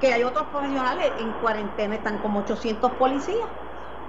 que 0.00 0.12
hay 0.12 0.22
otros 0.22 0.44
profesionales 0.48 1.10
en 1.18 1.32
cuarentena, 1.32 1.94
están 1.96 2.18
como 2.18 2.40
800 2.40 2.92
policías, 2.92 3.48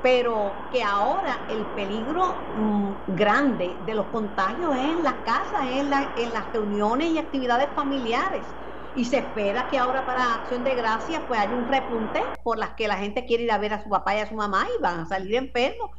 pero 0.05 0.67
que 0.69 0.83
ahora 0.83 1.47
el 1.49 1.65
peligro 1.65 2.43
mm, 2.53 2.91
grande 3.07 3.79
de 3.87 3.95
los 3.95 4.05
contagios 4.09 4.75
es 4.75 4.83
en 4.83 5.01
las 5.01 5.15
casas, 5.23 5.61
en, 5.67 5.89
las 5.89 6.53
reuniones 6.53 7.07
y 7.07 7.17
actividades 7.17 7.69
familiares. 7.73 8.45
Y 8.93 9.05
se 9.05 9.17
espera 9.17 9.67
que 9.67 9.79
ahora 9.79 10.05
para 10.05 10.35
Acción 10.35 10.63
de 10.63 10.75
Gracias 10.75 11.23
pues 11.27 11.39
haya 11.39 11.55
un 11.55 11.67
repunte 11.67 12.21
por 12.43 12.59
las 12.59 12.75
que 12.75 12.87
la 12.87 12.97
gente 12.97 13.25
quiere 13.25 13.45
ir 13.45 13.51
a 13.51 13.57
ver 13.57 13.73
a 13.73 13.81
su 13.83 13.89
papá 13.89 14.15
y 14.15 14.19
a 14.19 14.29
su 14.29 14.35
mamá 14.35 14.67
y 14.77 14.79
van 14.79 14.99
a 14.99 15.05
salir 15.07 15.33
enfermos. 15.33 15.89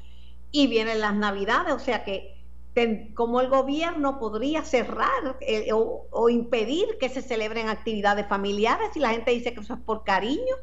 Y 0.52 0.68
vienen 0.68 1.00
las 1.00 1.16
navidades, 1.16 1.74
o 1.74 1.80
sea 1.80 2.04
que 2.04 2.36
cómo 3.14 3.40
el 3.40 3.48
gobierno 3.48 4.20
podría 4.20 4.62
cerrar 4.62 5.36
eh, 5.40 5.70
o, 5.72 6.28
impedir 6.28 6.96
que 7.00 7.08
se 7.08 7.22
celebren 7.22 7.68
actividades 7.68 8.28
familiares 8.28 8.90
si 8.94 9.00
la 9.00 9.10
gente 9.10 9.32
dice 9.32 9.52
que 9.52 9.62
eso 9.62 9.74
es 9.74 9.80
por 9.80 10.04
cariño. 10.04 10.54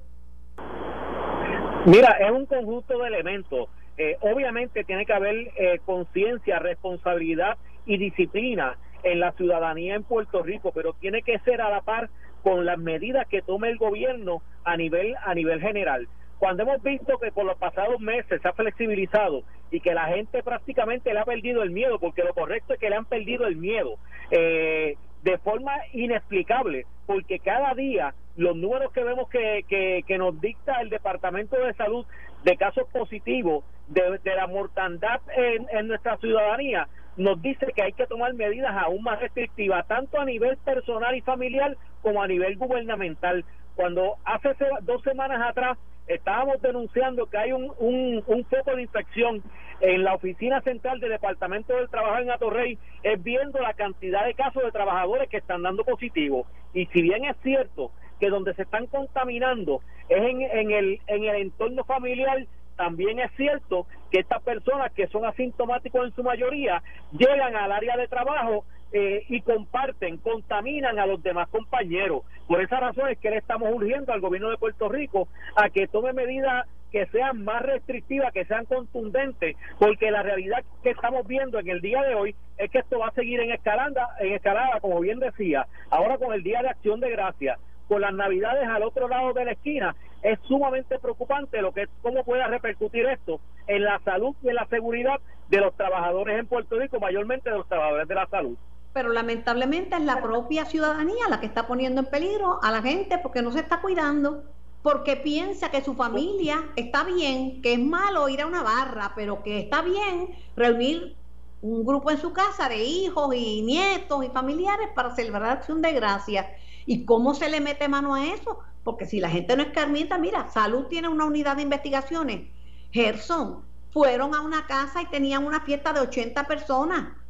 Mira, 1.85 2.11
es 2.19 2.31
un 2.31 2.45
conjunto 2.45 2.97
de 2.97 3.07
elementos. 3.07 3.67
Eh, 3.97 4.15
obviamente 4.21 4.85
tiene 4.85 5.05
que 5.05 5.11
haber 5.11 5.51
eh, 5.57 5.79
conciencia, 5.85 6.59
responsabilidad 6.59 7.57
y 7.85 7.97
disciplina 7.97 8.77
en 9.03 9.19
la 9.19 9.33
ciudadanía 9.33 9.95
en 9.95 10.03
Puerto 10.03 10.41
Rico, 10.43 10.71
pero 10.73 10.93
tiene 10.93 11.23
que 11.23 11.39
ser 11.39 11.61
a 11.61 11.69
la 11.69 11.81
par 11.81 12.09
con 12.41 12.65
las 12.65 12.77
medidas 12.77 13.27
que 13.27 13.41
tome 13.41 13.69
el 13.69 13.77
gobierno 13.77 14.41
a 14.63 14.77
nivel 14.77 15.15
a 15.25 15.33
nivel 15.33 15.59
general. 15.59 16.07
Cuando 16.39 16.63
hemos 16.63 16.81
visto 16.81 17.17
que 17.17 17.31
por 17.31 17.45
los 17.45 17.57
pasados 17.57 17.99
meses 17.99 18.41
se 18.41 18.47
ha 18.47 18.53
flexibilizado 18.53 19.43
y 19.69 19.81
que 19.81 19.93
la 19.93 20.05
gente 20.05 20.41
prácticamente 20.41 21.13
le 21.13 21.19
ha 21.19 21.25
perdido 21.25 21.63
el 21.63 21.71
miedo, 21.71 21.99
porque 21.99 22.23
lo 22.23 22.33
correcto 22.33 22.73
es 22.73 22.79
que 22.79 22.89
le 22.89 22.95
han 22.95 23.05
perdido 23.05 23.45
el 23.45 23.57
miedo, 23.57 23.95
eh, 24.31 24.95
de 25.23 25.37
forma 25.39 25.71
inexplicable, 25.93 26.85
porque 27.05 27.39
cada 27.39 27.73
día 27.73 28.13
los 28.35 28.55
números 28.55 28.91
que 28.91 29.03
vemos 29.03 29.29
que, 29.29 29.63
que, 30.05 30.17
nos 30.17 30.39
dicta 30.41 30.81
el 30.81 30.89
Departamento 30.89 31.55
de 31.57 31.73
Salud 31.75 32.05
de 32.43 32.57
casos 32.57 32.87
positivos, 32.91 33.63
de, 33.87 34.19
la 34.35 34.47
mortandad 34.47 35.21
en, 35.35 35.67
en 35.71 35.87
nuestra 35.87 36.17
ciudadanía, 36.17 36.87
nos 37.15 37.41
dice 37.41 37.67
que 37.75 37.83
hay 37.83 37.93
que 37.93 38.07
tomar 38.07 38.33
medidas 38.33 38.75
aún 38.75 39.03
más 39.03 39.19
restrictivas, 39.19 39.87
tanto 39.87 40.19
a 40.19 40.25
nivel 40.25 40.57
personal 40.57 41.15
y 41.15 41.21
familiar 41.21 41.77
como 42.01 42.21
a 42.21 42.27
nivel 42.27 42.57
gubernamental. 42.57 43.45
Cuando 43.75 44.17
hace 44.25 44.49
dos 44.81 45.01
semanas 45.03 45.41
atrás 45.47 45.77
estábamos 46.07 46.61
denunciando 46.61 47.27
que 47.27 47.37
hay 47.37 47.51
un, 47.51 47.71
un, 47.79 48.23
un, 48.25 48.45
foco 48.45 48.75
de 48.75 48.81
infección 48.81 49.41
en 49.79 50.03
la 50.03 50.13
oficina 50.13 50.61
central 50.61 50.99
del 50.99 51.11
Departamento 51.11 51.73
del 51.75 51.89
Trabajo 51.89 52.19
en 52.19 52.31
Atorrey, 52.31 52.77
es 53.03 53.21
viendo 53.23 53.59
la 53.59 53.73
cantidad 53.73 54.25
de 54.25 54.33
casos 54.33 54.63
de 54.63 54.71
trabajadores 54.71 55.29
que 55.29 55.37
están 55.37 55.63
dando 55.63 55.83
positivo. 55.83 56.45
Y 56.73 56.85
si 56.87 57.01
bien 57.01 57.25
es 57.25 57.35
cierto 57.43 57.91
que 58.19 58.29
donde 58.29 58.53
se 58.53 58.63
están 58.63 58.87
contaminando 58.87 59.81
es 60.09 60.21
en, 60.21 60.41
en, 60.41 60.71
el, 60.71 60.99
en 61.07 61.23
el 61.25 61.35
entorno 61.41 61.83
familiar, 61.83 62.45
también 62.75 63.19
es 63.19 63.31
cierto 63.35 63.85
que 64.11 64.19
estas 64.19 64.41
personas 64.43 64.91
que 64.93 65.07
son 65.07 65.25
asintomáticos 65.25 66.05
en 66.05 66.15
su 66.15 66.23
mayoría 66.23 66.81
llegan 67.11 67.55
al 67.55 67.71
área 67.71 67.97
de 67.97 68.07
trabajo 68.07 68.65
eh, 68.95 69.25
y 69.27 69.41
comparten, 69.41 70.17
contaminan 70.17 70.99
a 70.99 71.07
los 71.07 71.21
demás 71.23 71.49
compañeros. 71.49 72.21
Por 72.47 72.61
esa 72.61 72.79
razón 72.79 73.09
es 73.09 73.17
que 73.17 73.31
le 73.31 73.37
estamos 73.37 73.73
urgiendo 73.73 74.13
al 74.13 74.21
gobierno 74.21 74.51
de 74.51 74.57
Puerto 74.57 74.87
Rico 74.87 75.27
a 75.55 75.69
que 75.69 75.87
tome 75.87 76.13
medidas 76.13 76.67
que 76.91 77.07
sean 77.07 77.43
más 77.43 77.63
restrictivas, 77.63 78.31
que 78.31 78.45
sean 78.45 78.65
contundentes, 78.65 79.57
porque 79.79 80.11
la 80.11 80.21
realidad 80.21 80.63
que 80.83 80.91
estamos 80.91 81.25
viendo 81.25 81.57
en 81.57 81.69
el 81.69 81.81
día 81.81 82.03
de 82.03 82.13
hoy 82.13 82.35
es 82.59 82.69
que 82.69 82.77
esto 82.77 82.99
va 82.99 83.07
a 83.07 83.13
seguir 83.13 83.39
en 83.39 83.51
escalada, 83.51 84.09
en 84.19 84.33
escalada, 84.33 84.79
como 84.79 84.99
bien 84.99 85.17
decía, 85.17 85.65
ahora 85.89 86.19
con 86.19 86.31
el 86.31 86.43
Día 86.43 86.61
de 86.61 86.69
Acción 86.69 86.99
de 86.99 87.09
Gracias, 87.09 87.59
con 87.87 88.01
las 88.01 88.13
Navidades 88.13 88.69
al 88.69 88.83
otro 88.83 89.07
lado 89.07 89.33
de 89.33 89.45
la 89.45 89.53
esquina, 89.53 89.95
es 90.21 90.37
sumamente 90.43 90.99
preocupante 90.99 91.63
lo 91.63 91.71
que 91.71 91.87
cómo 92.03 92.23
pueda 92.23 92.45
repercutir 92.45 93.07
esto 93.07 93.39
en 93.65 93.85
la 93.85 93.99
salud 94.05 94.35
y 94.43 94.49
en 94.49 94.55
la 94.55 94.67
seguridad 94.67 95.19
de 95.49 95.61
los 95.61 95.75
trabajadores 95.75 96.37
en 96.37 96.45
Puerto 96.45 96.77
Rico, 96.77 96.99
mayormente 96.99 97.49
de 97.49 97.57
los 97.57 97.67
trabajadores 97.67 98.07
de 98.07 98.15
la 98.15 98.27
salud 98.27 98.55
pero 98.93 99.11
lamentablemente 99.11 99.95
es 99.95 100.03
la 100.03 100.21
propia 100.21 100.65
ciudadanía 100.65 101.27
la 101.29 101.39
que 101.39 101.47
está 101.47 101.67
poniendo 101.67 102.01
en 102.01 102.07
peligro 102.07 102.59
a 102.61 102.71
la 102.71 102.81
gente 102.81 103.17
porque 103.17 103.41
no 103.41 103.51
se 103.51 103.59
está 103.59 103.81
cuidando, 103.81 104.43
porque 104.83 105.15
piensa 105.15 105.71
que 105.71 105.83
su 105.83 105.95
familia 105.95 106.63
está 106.75 107.03
bien, 107.03 107.61
que 107.61 107.73
es 107.73 107.79
malo 107.79 108.29
ir 108.29 108.41
a 108.41 108.47
una 108.47 108.61
barra, 108.61 109.13
pero 109.15 109.41
que 109.41 109.59
está 109.59 109.81
bien 109.81 110.35
reunir 110.55 111.15
un 111.61 111.85
grupo 111.85 112.11
en 112.11 112.19
su 112.19 112.33
casa 112.33 112.69
de 112.69 112.83
hijos 112.83 113.33
y 113.33 113.61
nietos 113.63 114.23
y 114.23 114.29
familiares 114.29 114.89
para 114.93 115.15
celebrar 115.15 115.49
acción 115.49 115.81
de 115.81 115.93
gracias. 115.93 116.45
¿Y 116.85 117.05
cómo 117.05 117.33
se 117.33 117.49
le 117.49 117.61
mete 117.61 117.87
mano 117.87 118.13
a 118.13 118.27
eso? 118.27 118.59
Porque 118.83 119.05
si 119.05 119.21
la 119.21 119.29
gente 119.29 119.55
no 119.55 119.63
escarmienta, 119.63 120.17
mira, 120.17 120.49
Salud 120.51 120.85
tiene 120.87 121.07
una 121.07 121.25
unidad 121.25 121.55
de 121.55 121.61
investigaciones. 121.61 122.49
Gerson, 122.91 123.63
fueron 123.91 124.35
a 124.35 124.41
una 124.41 124.67
casa 124.67 125.01
y 125.01 125.05
tenían 125.05 125.45
una 125.45 125.61
fiesta 125.61 125.93
de 125.93 126.01
80 126.01 126.45
personas 126.47 127.22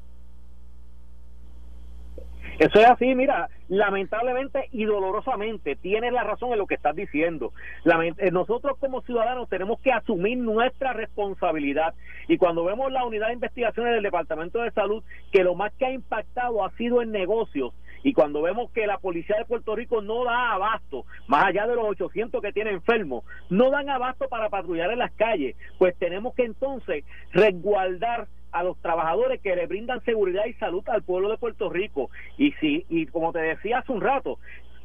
eso 2.64 2.80
es 2.80 2.86
así, 2.86 3.14
mira, 3.14 3.50
lamentablemente 3.68 4.70
y 4.72 4.86
dolorosamente 4.86 5.76
tienes 5.76 6.14
la 6.14 6.24
razón 6.24 6.54
en 6.54 6.60
lo 6.60 6.66
que 6.66 6.76
estás 6.76 6.96
diciendo. 6.96 7.52
Eh, 7.84 8.32
nosotros 8.32 8.78
como 8.80 9.02
ciudadanos 9.02 9.50
tenemos 9.50 9.82
que 9.82 9.92
asumir 9.92 10.38
nuestra 10.38 10.94
responsabilidad 10.94 11.94
y 12.30 12.38
cuando 12.38 12.64
vemos 12.64 12.90
la 12.90 13.06
unidad 13.06 13.28
de 13.28 13.34
investigaciones 13.34 13.96
del 13.96 14.04
Departamento 14.04 14.62
de 14.62 14.72
Salud, 14.72 15.04
que 15.34 15.44
lo 15.44 15.56
más 15.56 15.74
que 15.74 15.88
ha 15.88 15.92
impactado 15.92 16.64
ha 16.64 16.72
sido 16.78 17.02
en 17.02 17.12
negocios, 17.12 17.74
y 18.02 18.14
cuando 18.14 18.42
vemos 18.42 18.72
que 18.72 18.88
la 18.88 18.98
policía 18.98 19.36
de 19.38 19.46
Puerto 19.46 19.76
Rico 19.76 20.02
no 20.02 20.24
da 20.24 20.54
abasto, 20.54 21.06
más 21.28 21.46
allá 21.46 21.68
de 21.68 21.76
los 21.76 21.86
800 21.86 22.42
que 22.42 22.54
tiene 22.54 22.72
enfermos, 22.72 23.26
no 23.50 23.72
dan 23.72 23.90
abasto 23.90 24.30
para 24.30 24.50
patrullar 24.50 24.90
en 24.92 25.00
las 25.00 25.12
calles, 25.14 25.58
pues 25.80 25.98
tenemos 25.98 26.34
que 26.34 26.46
entonces 26.46 27.04
resguardar 27.34 28.28
a 28.54 28.64
los 28.64 28.78
trabajadores 28.82 29.42
que 29.42 29.56
le 29.56 29.68
brindan 29.68 30.04
seguridad 30.06 30.46
y 30.46 30.54
salud 30.54 30.84
al 30.88 31.04
pueblo 31.04 31.30
de 31.30 31.38
Puerto 31.38 31.70
Rico. 31.70 32.10
Y 32.38 32.52
si 32.54 32.86
y 32.90 33.08
como 33.08 33.34
te 33.34 33.40
decía 33.40 33.80
hace 33.80 33.92
un 33.92 34.02
rato, 34.02 34.40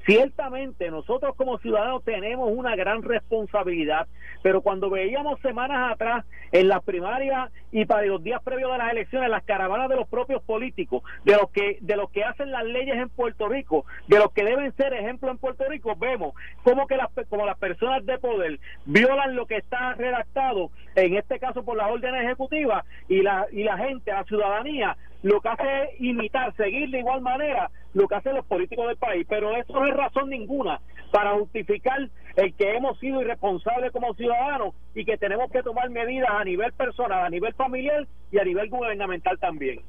Ciertamente 0.09 0.90
nosotros 0.90 1.37
como 1.37 1.59
ciudadanos 1.59 2.03
tenemos 2.03 2.51
una 2.51 2.75
gran 2.77 3.03
responsabilidad, 3.03 4.09
pero 4.42 4.62
cuando 4.62 4.88
veíamos 4.88 5.38
semanas 5.40 5.92
atrás 5.92 6.25
en 6.51 6.68
las 6.68 6.83
primarias 6.83 7.53
y 7.73 7.85
para 7.85 8.07
los 8.07 8.23
días 8.23 8.42
previos 8.42 8.73
de 8.73 8.79
las 8.79 8.90
elecciones 8.90 9.29
las 9.29 9.44
caravanas 9.44 9.90
de 9.90 9.97
los 9.97 10.09
propios 10.09 10.42
políticos, 10.44 11.03
de 11.25 11.33
los 11.33 11.51
que 11.51 11.77
de 11.83 11.97
los 11.97 12.11
que 12.11 12.25
hacen 12.25 12.51
las 12.51 12.64
leyes 12.64 12.97
en 12.97 13.11
Puerto 13.11 13.51
Rico, 13.51 13.85
de 14.07 14.18
los 14.18 14.33
que 14.33 14.44
deben 14.44 14.75
ser 14.77 14.94
ejemplo 14.94 15.31
en 15.31 15.37
Puerto 15.37 15.64
Rico, 15.68 15.94
vemos 15.94 16.33
como 16.62 16.87
que 16.87 16.97
las 16.97 17.11
como 17.29 17.44
las 17.44 17.59
personas 17.59 18.07
de 18.07 18.18
poder 18.18 18.61
violan 18.87 19.37
lo 19.37 19.44
que 19.44 19.59
está 19.59 19.92
redactado 19.92 20.71
en 20.94 21.16
este 21.18 21.38
caso 21.38 21.66
por 21.66 21.77
las 21.77 21.90
órdenes 21.90 22.25
ejecutivas 22.25 22.87
y 23.11 23.21
la 23.21 23.47
y 23.53 23.62
la 23.62 23.77
gente, 23.77 24.11
la 24.11 24.25
ciudadanía 24.25 24.97
lo 25.22 25.40
que 25.40 25.48
hace 25.48 25.83
es 25.83 26.00
imitar, 26.00 26.54
seguir 26.57 26.90
de 26.90 27.00
igual 27.00 27.20
manera 27.20 27.70
lo 27.94 28.07
que 28.07 28.14
hacen 28.14 28.35
los 28.35 28.44
políticos 28.46 28.87
del 28.87 28.96
país, 28.96 29.26
pero 29.28 29.57
eso 29.57 29.72
no 29.72 29.87
es 29.87 29.96
razón 29.96 30.31
ninguna 30.31 30.81
para 31.11 31.35
justificar 31.35 32.09
el 32.37 32.54
que 32.54 32.76
hemos 32.76 32.98
sido 32.98 33.20
irresponsables 33.20 33.90
como 33.92 34.14
ciudadanos 34.14 34.74
y 34.94 35.04
que 35.04 35.16
tenemos 35.16 35.50
que 35.50 35.62
tomar 35.62 35.90
medidas 35.90 36.31
a 36.31 36.44
nivel 36.44 36.72
personal, 36.72 37.24
a 37.24 37.31
nivel 37.31 37.54
familiar 37.54 38.07
y 38.31 38.38
a 38.38 38.44
nivel 38.44 38.68
gubernamental 38.68 39.38
también. 39.38 39.81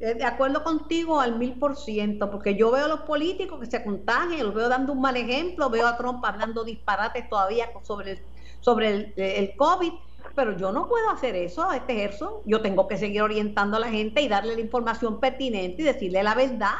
Eh, 0.00 0.14
de 0.14 0.24
acuerdo 0.24 0.64
contigo 0.64 1.20
al 1.20 1.38
mil 1.38 1.54
por 1.54 1.76
ciento, 1.76 2.30
porque 2.30 2.56
yo 2.56 2.72
veo 2.72 2.86
a 2.86 2.88
los 2.88 3.00
políticos 3.00 3.60
que 3.60 3.66
se 3.66 3.84
contagian, 3.84 4.44
los 4.44 4.54
veo 4.54 4.68
dando 4.68 4.92
un 4.92 5.00
mal 5.00 5.16
ejemplo, 5.16 5.70
veo 5.70 5.86
a 5.86 5.96
Trump 5.96 6.22
hablando 6.24 6.64
disparates 6.64 7.28
todavía 7.28 7.70
sobre 7.82 8.18
sobre 8.60 8.88
el, 8.90 9.12
el 9.16 9.56
COVID 9.56 9.92
pero 10.34 10.56
yo 10.56 10.72
no 10.72 10.88
puedo 10.88 11.10
hacer 11.10 11.34
eso, 11.36 11.70
este 11.72 11.94
Gerson. 11.94 12.42
Yo 12.44 12.60
tengo 12.62 12.88
que 12.88 12.98
seguir 12.98 13.22
orientando 13.22 13.76
a 13.76 13.80
la 13.80 13.88
gente 13.90 14.20
y 14.22 14.28
darle 14.28 14.54
la 14.54 14.60
información 14.60 15.20
pertinente 15.20 15.82
y 15.82 15.84
decirle 15.84 16.22
la 16.22 16.34
verdad. 16.34 16.74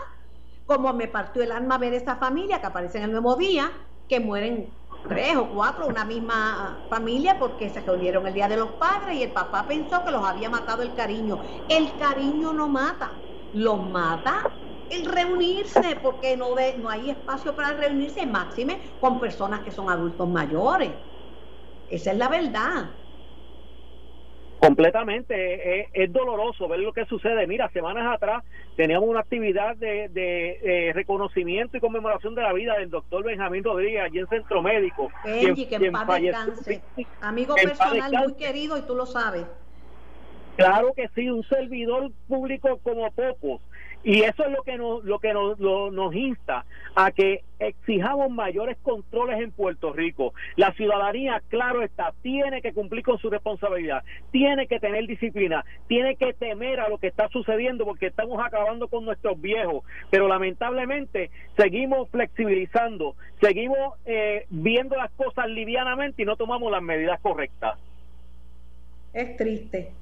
Como 0.66 0.92
me 0.94 1.08
partió 1.08 1.42
el 1.42 1.52
alma 1.52 1.78
ver 1.78 1.94
esa 1.94 2.16
familia 2.16 2.60
que 2.60 2.66
aparece 2.66 2.98
en 2.98 3.04
el 3.04 3.12
nuevo 3.12 3.36
día, 3.36 3.70
que 4.08 4.20
mueren 4.20 4.78
tres 5.06 5.36
o 5.36 5.50
cuatro, 5.52 5.86
una 5.88 6.04
misma 6.04 6.86
familia, 6.88 7.38
porque 7.38 7.68
se 7.70 7.80
reunieron 7.82 8.26
el 8.26 8.34
Día 8.34 8.48
de 8.48 8.56
los 8.56 8.72
Padres 8.72 9.16
y 9.16 9.22
el 9.22 9.32
papá 9.32 9.66
pensó 9.66 10.02
que 10.04 10.10
los 10.10 10.24
había 10.24 10.48
matado 10.50 10.82
el 10.82 10.94
cariño. 10.94 11.40
El 11.68 11.96
cariño 11.96 12.52
no 12.54 12.68
mata, 12.68 13.26
los 13.52 13.88
mata 13.90 14.50
el 14.88 15.04
reunirse, 15.06 15.96
porque 16.02 16.36
no, 16.36 16.54
no 16.78 16.88
hay 16.90 17.10
espacio 17.10 17.54
para 17.56 17.72
reunirse, 17.76 18.26
máxime 18.26 18.82
con 18.98 19.18
personas 19.20 19.62
que 19.62 19.70
son 19.72 19.90
adultos 19.90 20.28
mayores. 20.28 20.98
Esa 21.86 22.12
es 22.12 22.18
la 22.18 22.28
verdad. 22.28 23.03
Completamente, 24.66 25.88
es, 25.92 26.12
doloroso 26.12 26.68
ver 26.68 26.80
lo 26.80 26.92
que 26.92 27.04
sucede. 27.06 27.46
Mira, 27.46 27.68
semanas 27.70 28.14
atrás 28.14 28.42
teníamos 28.76 29.08
una 29.08 29.20
actividad 29.20 29.76
de, 29.76 30.08
de, 30.08 30.92
reconocimiento 30.94 31.76
y 31.76 31.80
conmemoración 31.80 32.34
de 32.34 32.42
la 32.42 32.52
vida 32.52 32.78
del 32.78 32.90
doctor 32.90 33.24
Benjamín 33.24 33.62
Rodríguez 33.62 34.02
allí 34.02 34.20
en 34.20 34.28
Centro 34.28 34.62
Médico. 34.62 35.10
Benji, 35.24 35.66
que 35.66 35.76
en 35.76 35.92
paz. 35.92 36.20
Amigo 37.20 37.54
personal 37.54 38.12
muy 38.24 38.34
querido 38.34 38.78
y 38.78 38.82
tú 38.82 38.94
lo 38.94 39.06
sabes. 39.06 39.46
Claro 40.56 40.92
que 40.94 41.08
sí, 41.14 41.28
un 41.28 41.42
servidor 41.44 42.10
público 42.28 42.78
como 42.82 43.10
pocos. 43.10 43.60
Y 44.04 44.20
eso 44.20 44.44
es 44.44 44.52
lo 44.52 44.62
que 44.62 44.76
nos, 44.76 45.02
lo 45.04 45.18
que 45.18 45.32
nos, 45.32 45.58
nos 45.58 46.14
insta 46.14 46.66
a 46.94 47.10
que 47.10 47.42
exijamos 47.58 48.30
mayores 48.30 48.76
controles 48.82 49.40
en 49.40 49.50
Puerto 49.50 49.94
Rico. 49.94 50.34
La 50.56 50.72
ciudadanía, 50.72 51.42
claro 51.48 51.82
está, 51.82 52.12
tiene 52.20 52.60
que 52.60 52.74
cumplir 52.74 53.02
con 53.02 53.18
su 53.18 53.30
responsabilidad, 53.30 54.04
tiene 54.30 54.66
que 54.66 54.78
tener 54.78 55.06
disciplina, 55.06 55.64
tiene 55.88 56.16
que 56.16 56.34
temer 56.34 56.80
a 56.80 56.90
lo 56.90 56.98
que 56.98 57.06
está 57.06 57.28
sucediendo 57.30 57.86
porque 57.86 58.08
estamos 58.08 58.38
acabando 58.44 58.88
con 58.88 59.06
nuestros 59.06 59.40
viejos. 59.40 59.84
Pero 60.10 60.28
lamentablemente 60.28 61.30
seguimos 61.56 62.10
flexibilizando, 62.10 63.16
seguimos 63.40 63.94
eh, 64.04 64.44
viendo 64.50 64.96
las 64.96 65.10
cosas 65.12 65.48
livianamente 65.48 66.22
y 66.22 66.26
no 66.26 66.36
tomamos 66.36 66.70
las 66.70 66.82
medidas 66.82 67.18
correctas. 67.20 67.78
Es 69.14 69.34
triste. 69.38 69.92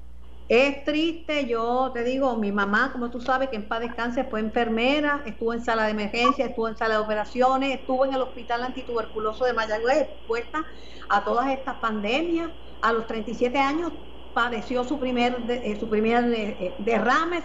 Es 0.47 0.83
triste, 0.83 1.47
yo 1.47 1.91
te 1.93 2.03
digo, 2.03 2.37
mi 2.37 2.51
mamá, 2.51 2.91
como 2.91 3.09
tú 3.09 3.19
sabes, 3.21 3.49
que 3.49 3.55
en 3.55 3.67
paz 3.67 3.79
descanse, 3.79 4.25
fue 4.25 4.41
enfermera, 4.41 5.23
estuvo 5.25 5.53
en 5.53 5.61
sala 5.63 5.85
de 5.85 5.91
emergencia, 5.91 6.45
estuvo 6.45 6.67
en 6.67 6.75
sala 6.77 6.95
de 6.95 6.99
operaciones, 7.01 7.79
estuvo 7.79 8.05
en 8.05 8.13
el 8.13 8.21
hospital 8.21 8.63
antituberculoso 8.63 9.45
de 9.45 9.53
Mayagüez, 9.53 10.01
expuesta 10.01 10.65
a 11.09 11.23
todas 11.23 11.49
estas 11.49 11.77
pandemias. 11.79 12.51
A 12.81 12.91
los 12.93 13.07
37 13.07 13.57
años 13.57 13.93
padeció 14.33 14.83
su 14.83 14.99
primer, 14.99 15.43
eh, 15.49 15.77
su 15.79 15.89
primer 15.89 16.25
eh, 16.33 16.57
eh, 16.59 16.75
derrame 16.79 17.41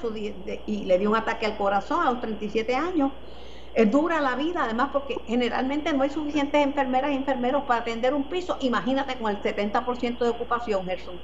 y 0.67 0.85
le 0.85 0.99
dio 0.99 1.11
un 1.11 1.17
ataque 1.17 1.47
al 1.47 1.57
corazón 1.57 2.07
a 2.07 2.11
los 2.11 2.21
37 2.21 2.75
años. 2.75 3.13
Es 3.73 3.91
dura 3.91 4.21
la 4.21 4.35
vida, 4.35 4.65
además, 4.65 4.91
porque 4.93 5.23
generalmente 5.27 5.93
no 5.93 6.03
hay 6.03 6.11
suficientes 6.11 6.63
enfermeras 6.65 7.13
y 7.13 7.15
enfermeros 7.15 7.65
para 7.65 7.81
atender 7.83 8.13
un 8.15 8.29
piso. 8.29 8.57
Imagínate 8.61 9.17
con 9.19 9.31
el 9.31 9.41
70% 9.41 10.25
de 10.25 10.31
ocupación, 10.31 10.85
Gerson. 10.87 11.23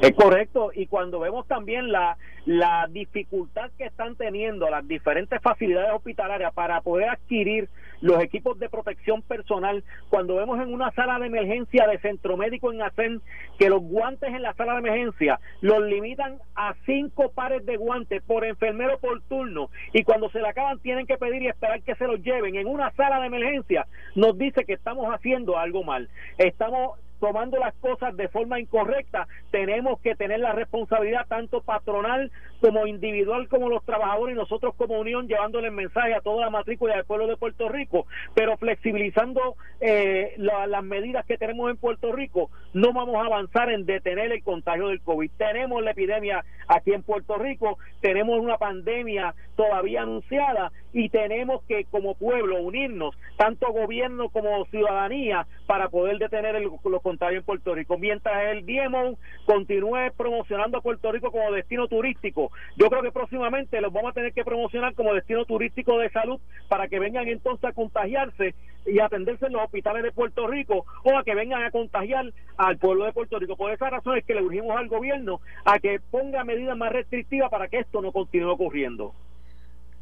Es 0.00 0.12
correcto, 0.12 0.70
y 0.74 0.86
cuando 0.86 1.20
vemos 1.20 1.46
también 1.46 1.90
la, 1.90 2.16
la 2.46 2.86
dificultad 2.88 3.70
que 3.76 3.84
están 3.84 4.16
teniendo 4.16 4.70
las 4.70 4.86
diferentes 4.86 5.40
facilidades 5.42 5.90
hospitalarias 5.92 6.52
para 6.54 6.80
poder 6.80 7.08
adquirir 7.10 7.68
los 8.00 8.22
equipos 8.22 8.58
de 8.58 8.68
protección 8.68 9.22
personal, 9.22 9.82
cuando 10.08 10.36
vemos 10.36 10.60
en 10.60 10.72
una 10.72 10.90
sala 10.92 11.18
de 11.18 11.26
emergencia 11.26 11.86
de 11.86 11.98
centro 11.98 12.36
médico 12.36 12.72
en 12.72 12.82
ACEN 12.82 13.20
que 13.58 13.68
los 13.68 13.82
guantes 13.82 14.30
en 14.30 14.42
la 14.42 14.54
sala 14.54 14.74
de 14.74 14.78
emergencia 14.78 15.40
los 15.60 15.82
limitan 15.82 16.38
a 16.54 16.74
cinco 16.86 17.32
pares 17.32 17.66
de 17.66 17.76
guantes 17.76 18.22
por 18.22 18.44
enfermero 18.44 18.98
por 18.98 19.20
turno 19.22 19.70
y 19.92 20.04
cuando 20.04 20.30
se 20.30 20.40
le 20.40 20.48
acaban 20.48 20.78
tienen 20.78 21.06
que 21.06 21.18
pedir 21.18 21.42
y 21.42 21.48
esperar 21.48 21.82
que 21.82 21.96
se 21.96 22.06
los 22.06 22.22
lleven 22.22 22.54
en 22.56 22.66
una 22.66 22.92
sala 22.92 23.20
de 23.20 23.26
emergencia, 23.26 23.86
nos 24.14 24.38
dice 24.38 24.64
que 24.64 24.74
estamos 24.74 25.12
haciendo 25.12 25.58
algo 25.58 25.82
mal. 25.82 26.08
Estamos 26.38 26.98
tomando 27.20 27.58
las 27.58 27.74
cosas 27.74 28.16
de 28.16 28.28
forma 28.28 28.60
incorrecta, 28.60 29.26
tenemos 29.50 30.00
que 30.00 30.14
tener 30.14 30.40
la 30.40 30.52
responsabilidad 30.52 31.26
tanto 31.28 31.60
patronal 31.62 32.30
como 32.60 32.86
individual 32.86 33.48
como 33.48 33.68
los 33.68 33.84
trabajadores 33.84 34.34
y 34.34 34.38
nosotros 34.38 34.74
como 34.76 34.98
unión 34.98 35.28
llevándole 35.28 35.68
el 35.68 35.74
mensaje 35.74 36.14
a 36.14 36.20
toda 36.20 36.44
la 36.44 36.50
matrícula 36.50 36.96
del 36.96 37.04
pueblo 37.04 37.26
de 37.26 37.36
Puerto 37.36 37.68
Rico, 37.68 38.06
pero 38.34 38.56
flexibilizando 38.56 39.56
eh, 39.80 40.34
las 40.38 40.82
medidas 40.82 41.24
que 41.26 41.38
tenemos 41.38 41.70
en 41.70 41.76
Puerto 41.76 42.12
Rico, 42.12 42.50
no 42.72 42.92
vamos 42.92 43.16
a 43.16 43.26
avanzar 43.26 43.70
en 43.70 43.86
detener 43.86 44.32
el 44.32 44.42
contagio 44.42 44.88
del 44.88 45.00
COVID. 45.00 45.30
Tenemos 45.36 45.82
la 45.82 45.92
epidemia 45.92 46.44
aquí 46.66 46.92
en 46.92 47.02
Puerto 47.02 47.36
Rico, 47.36 47.78
tenemos 48.00 48.38
una 48.38 48.58
pandemia 48.58 49.34
todavía 49.56 50.02
anunciada 50.02 50.72
y 50.92 51.08
tenemos 51.08 51.62
que 51.64 51.84
como 51.84 52.14
pueblo 52.14 52.60
unirnos, 52.60 53.14
tanto 53.36 53.72
gobierno 53.72 54.28
como 54.30 54.64
ciudadanía, 54.66 55.46
para 55.66 55.88
poder 55.88 56.18
detener 56.18 56.56
el, 56.56 56.64
los 56.84 57.02
contagios 57.02 57.40
en 57.40 57.44
Puerto 57.44 57.74
Rico. 57.74 57.98
Mientras 57.98 58.34
el 58.50 58.64
DMO 58.64 59.18
continúe 59.44 60.12
promocionando 60.16 60.78
a 60.78 60.82
Puerto 60.82 61.12
Rico 61.12 61.30
como 61.30 61.52
destino 61.52 61.88
turístico, 61.88 62.50
yo 62.76 62.88
creo 62.88 63.02
que 63.02 63.12
próximamente 63.12 63.80
los 63.80 63.92
vamos 63.92 64.10
a 64.10 64.14
tener 64.14 64.32
que 64.32 64.44
promocionar 64.44 64.94
como 64.94 65.14
destino 65.14 65.44
turístico 65.44 65.98
de 65.98 66.10
salud 66.10 66.40
para 66.68 66.88
que 66.88 66.98
vengan 66.98 67.28
entonces 67.28 67.64
a 67.64 67.72
contagiarse 67.72 68.54
y 68.86 69.00
atenderse 69.00 69.46
en 69.46 69.52
los 69.52 69.62
hospitales 69.62 70.02
de 70.02 70.12
Puerto 70.12 70.46
Rico 70.46 70.86
o 71.04 71.18
a 71.18 71.24
que 71.24 71.34
vengan 71.34 71.62
a 71.62 71.70
contagiar 71.70 72.32
al 72.56 72.78
pueblo 72.78 73.04
de 73.04 73.12
Puerto 73.12 73.38
Rico. 73.38 73.56
Por 73.56 73.72
esa 73.72 73.90
razón 73.90 74.16
es 74.16 74.24
que 74.24 74.34
le 74.34 74.42
urgimos 74.42 74.76
al 74.76 74.88
gobierno 74.88 75.40
a 75.64 75.78
que 75.78 76.00
ponga 76.10 76.44
medidas 76.44 76.76
más 76.76 76.92
restrictivas 76.92 77.50
para 77.50 77.68
que 77.68 77.78
esto 77.78 78.00
no 78.00 78.12
continúe 78.12 78.50
ocurriendo. 78.50 79.14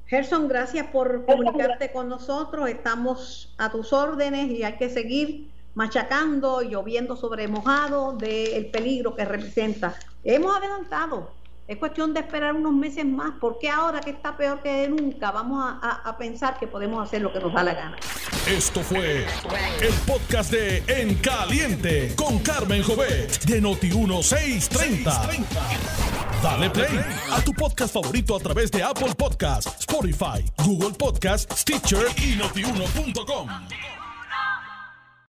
Gerson, 0.06 0.46
gracias 0.46 0.86
por 0.88 1.24
comunicarte 1.24 1.90
con 1.90 2.08
nosotros. 2.08 2.68
Estamos 2.68 3.52
a 3.58 3.70
tus 3.70 3.92
órdenes 3.92 4.50
y 4.50 4.62
hay 4.62 4.76
que 4.76 4.88
seguir 4.88 5.50
machacando, 5.74 6.62
lloviendo 6.62 7.16
sobre 7.16 7.48
mojado 7.48 8.12
del 8.12 8.70
peligro 8.70 9.16
que 9.16 9.24
representa. 9.24 9.94
Hemos 10.22 10.56
adelantado. 10.56 11.32
Es 11.68 11.78
cuestión 11.78 12.14
de 12.14 12.20
esperar 12.20 12.54
unos 12.54 12.72
meses 12.72 13.04
más, 13.04 13.32
porque 13.40 13.68
ahora 13.68 14.00
que 14.00 14.10
está 14.10 14.36
peor 14.36 14.62
que 14.62 14.86
nunca, 14.88 15.32
vamos 15.32 15.64
a, 15.82 16.16
pensar 16.16 16.60
que 16.60 16.68
podemos 16.68 17.04
hacer 17.04 17.22
lo 17.22 17.32
que 17.32 17.40
nos 17.40 17.52
da 17.52 17.64
la 17.64 17.74
gana. 17.74 17.96
Esto 18.48 18.82
fue 18.82 19.26
el 19.82 19.94
podcast 20.06 20.52
de 20.52 20.84
En 20.86 21.16
Caliente 21.16 22.14
con 22.14 22.38
Carmen 22.38 22.84
Jovet 22.84 23.44
de 23.46 23.60
Noti1630. 23.60 25.44
Dale 26.40 26.70
play 26.70 27.00
a 27.32 27.40
tu 27.42 27.52
podcast 27.52 27.92
favorito 27.92 28.36
a 28.36 28.38
través 28.38 28.70
de 28.70 28.84
Apple 28.84 29.14
Podcasts, 29.16 29.80
Spotify, 29.80 30.44
Google 30.64 30.92
Podcasts, 30.96 31.62
Stitcher 31.62 32.06
y 32.16 32.36
notiuno.com. 32.36 33.48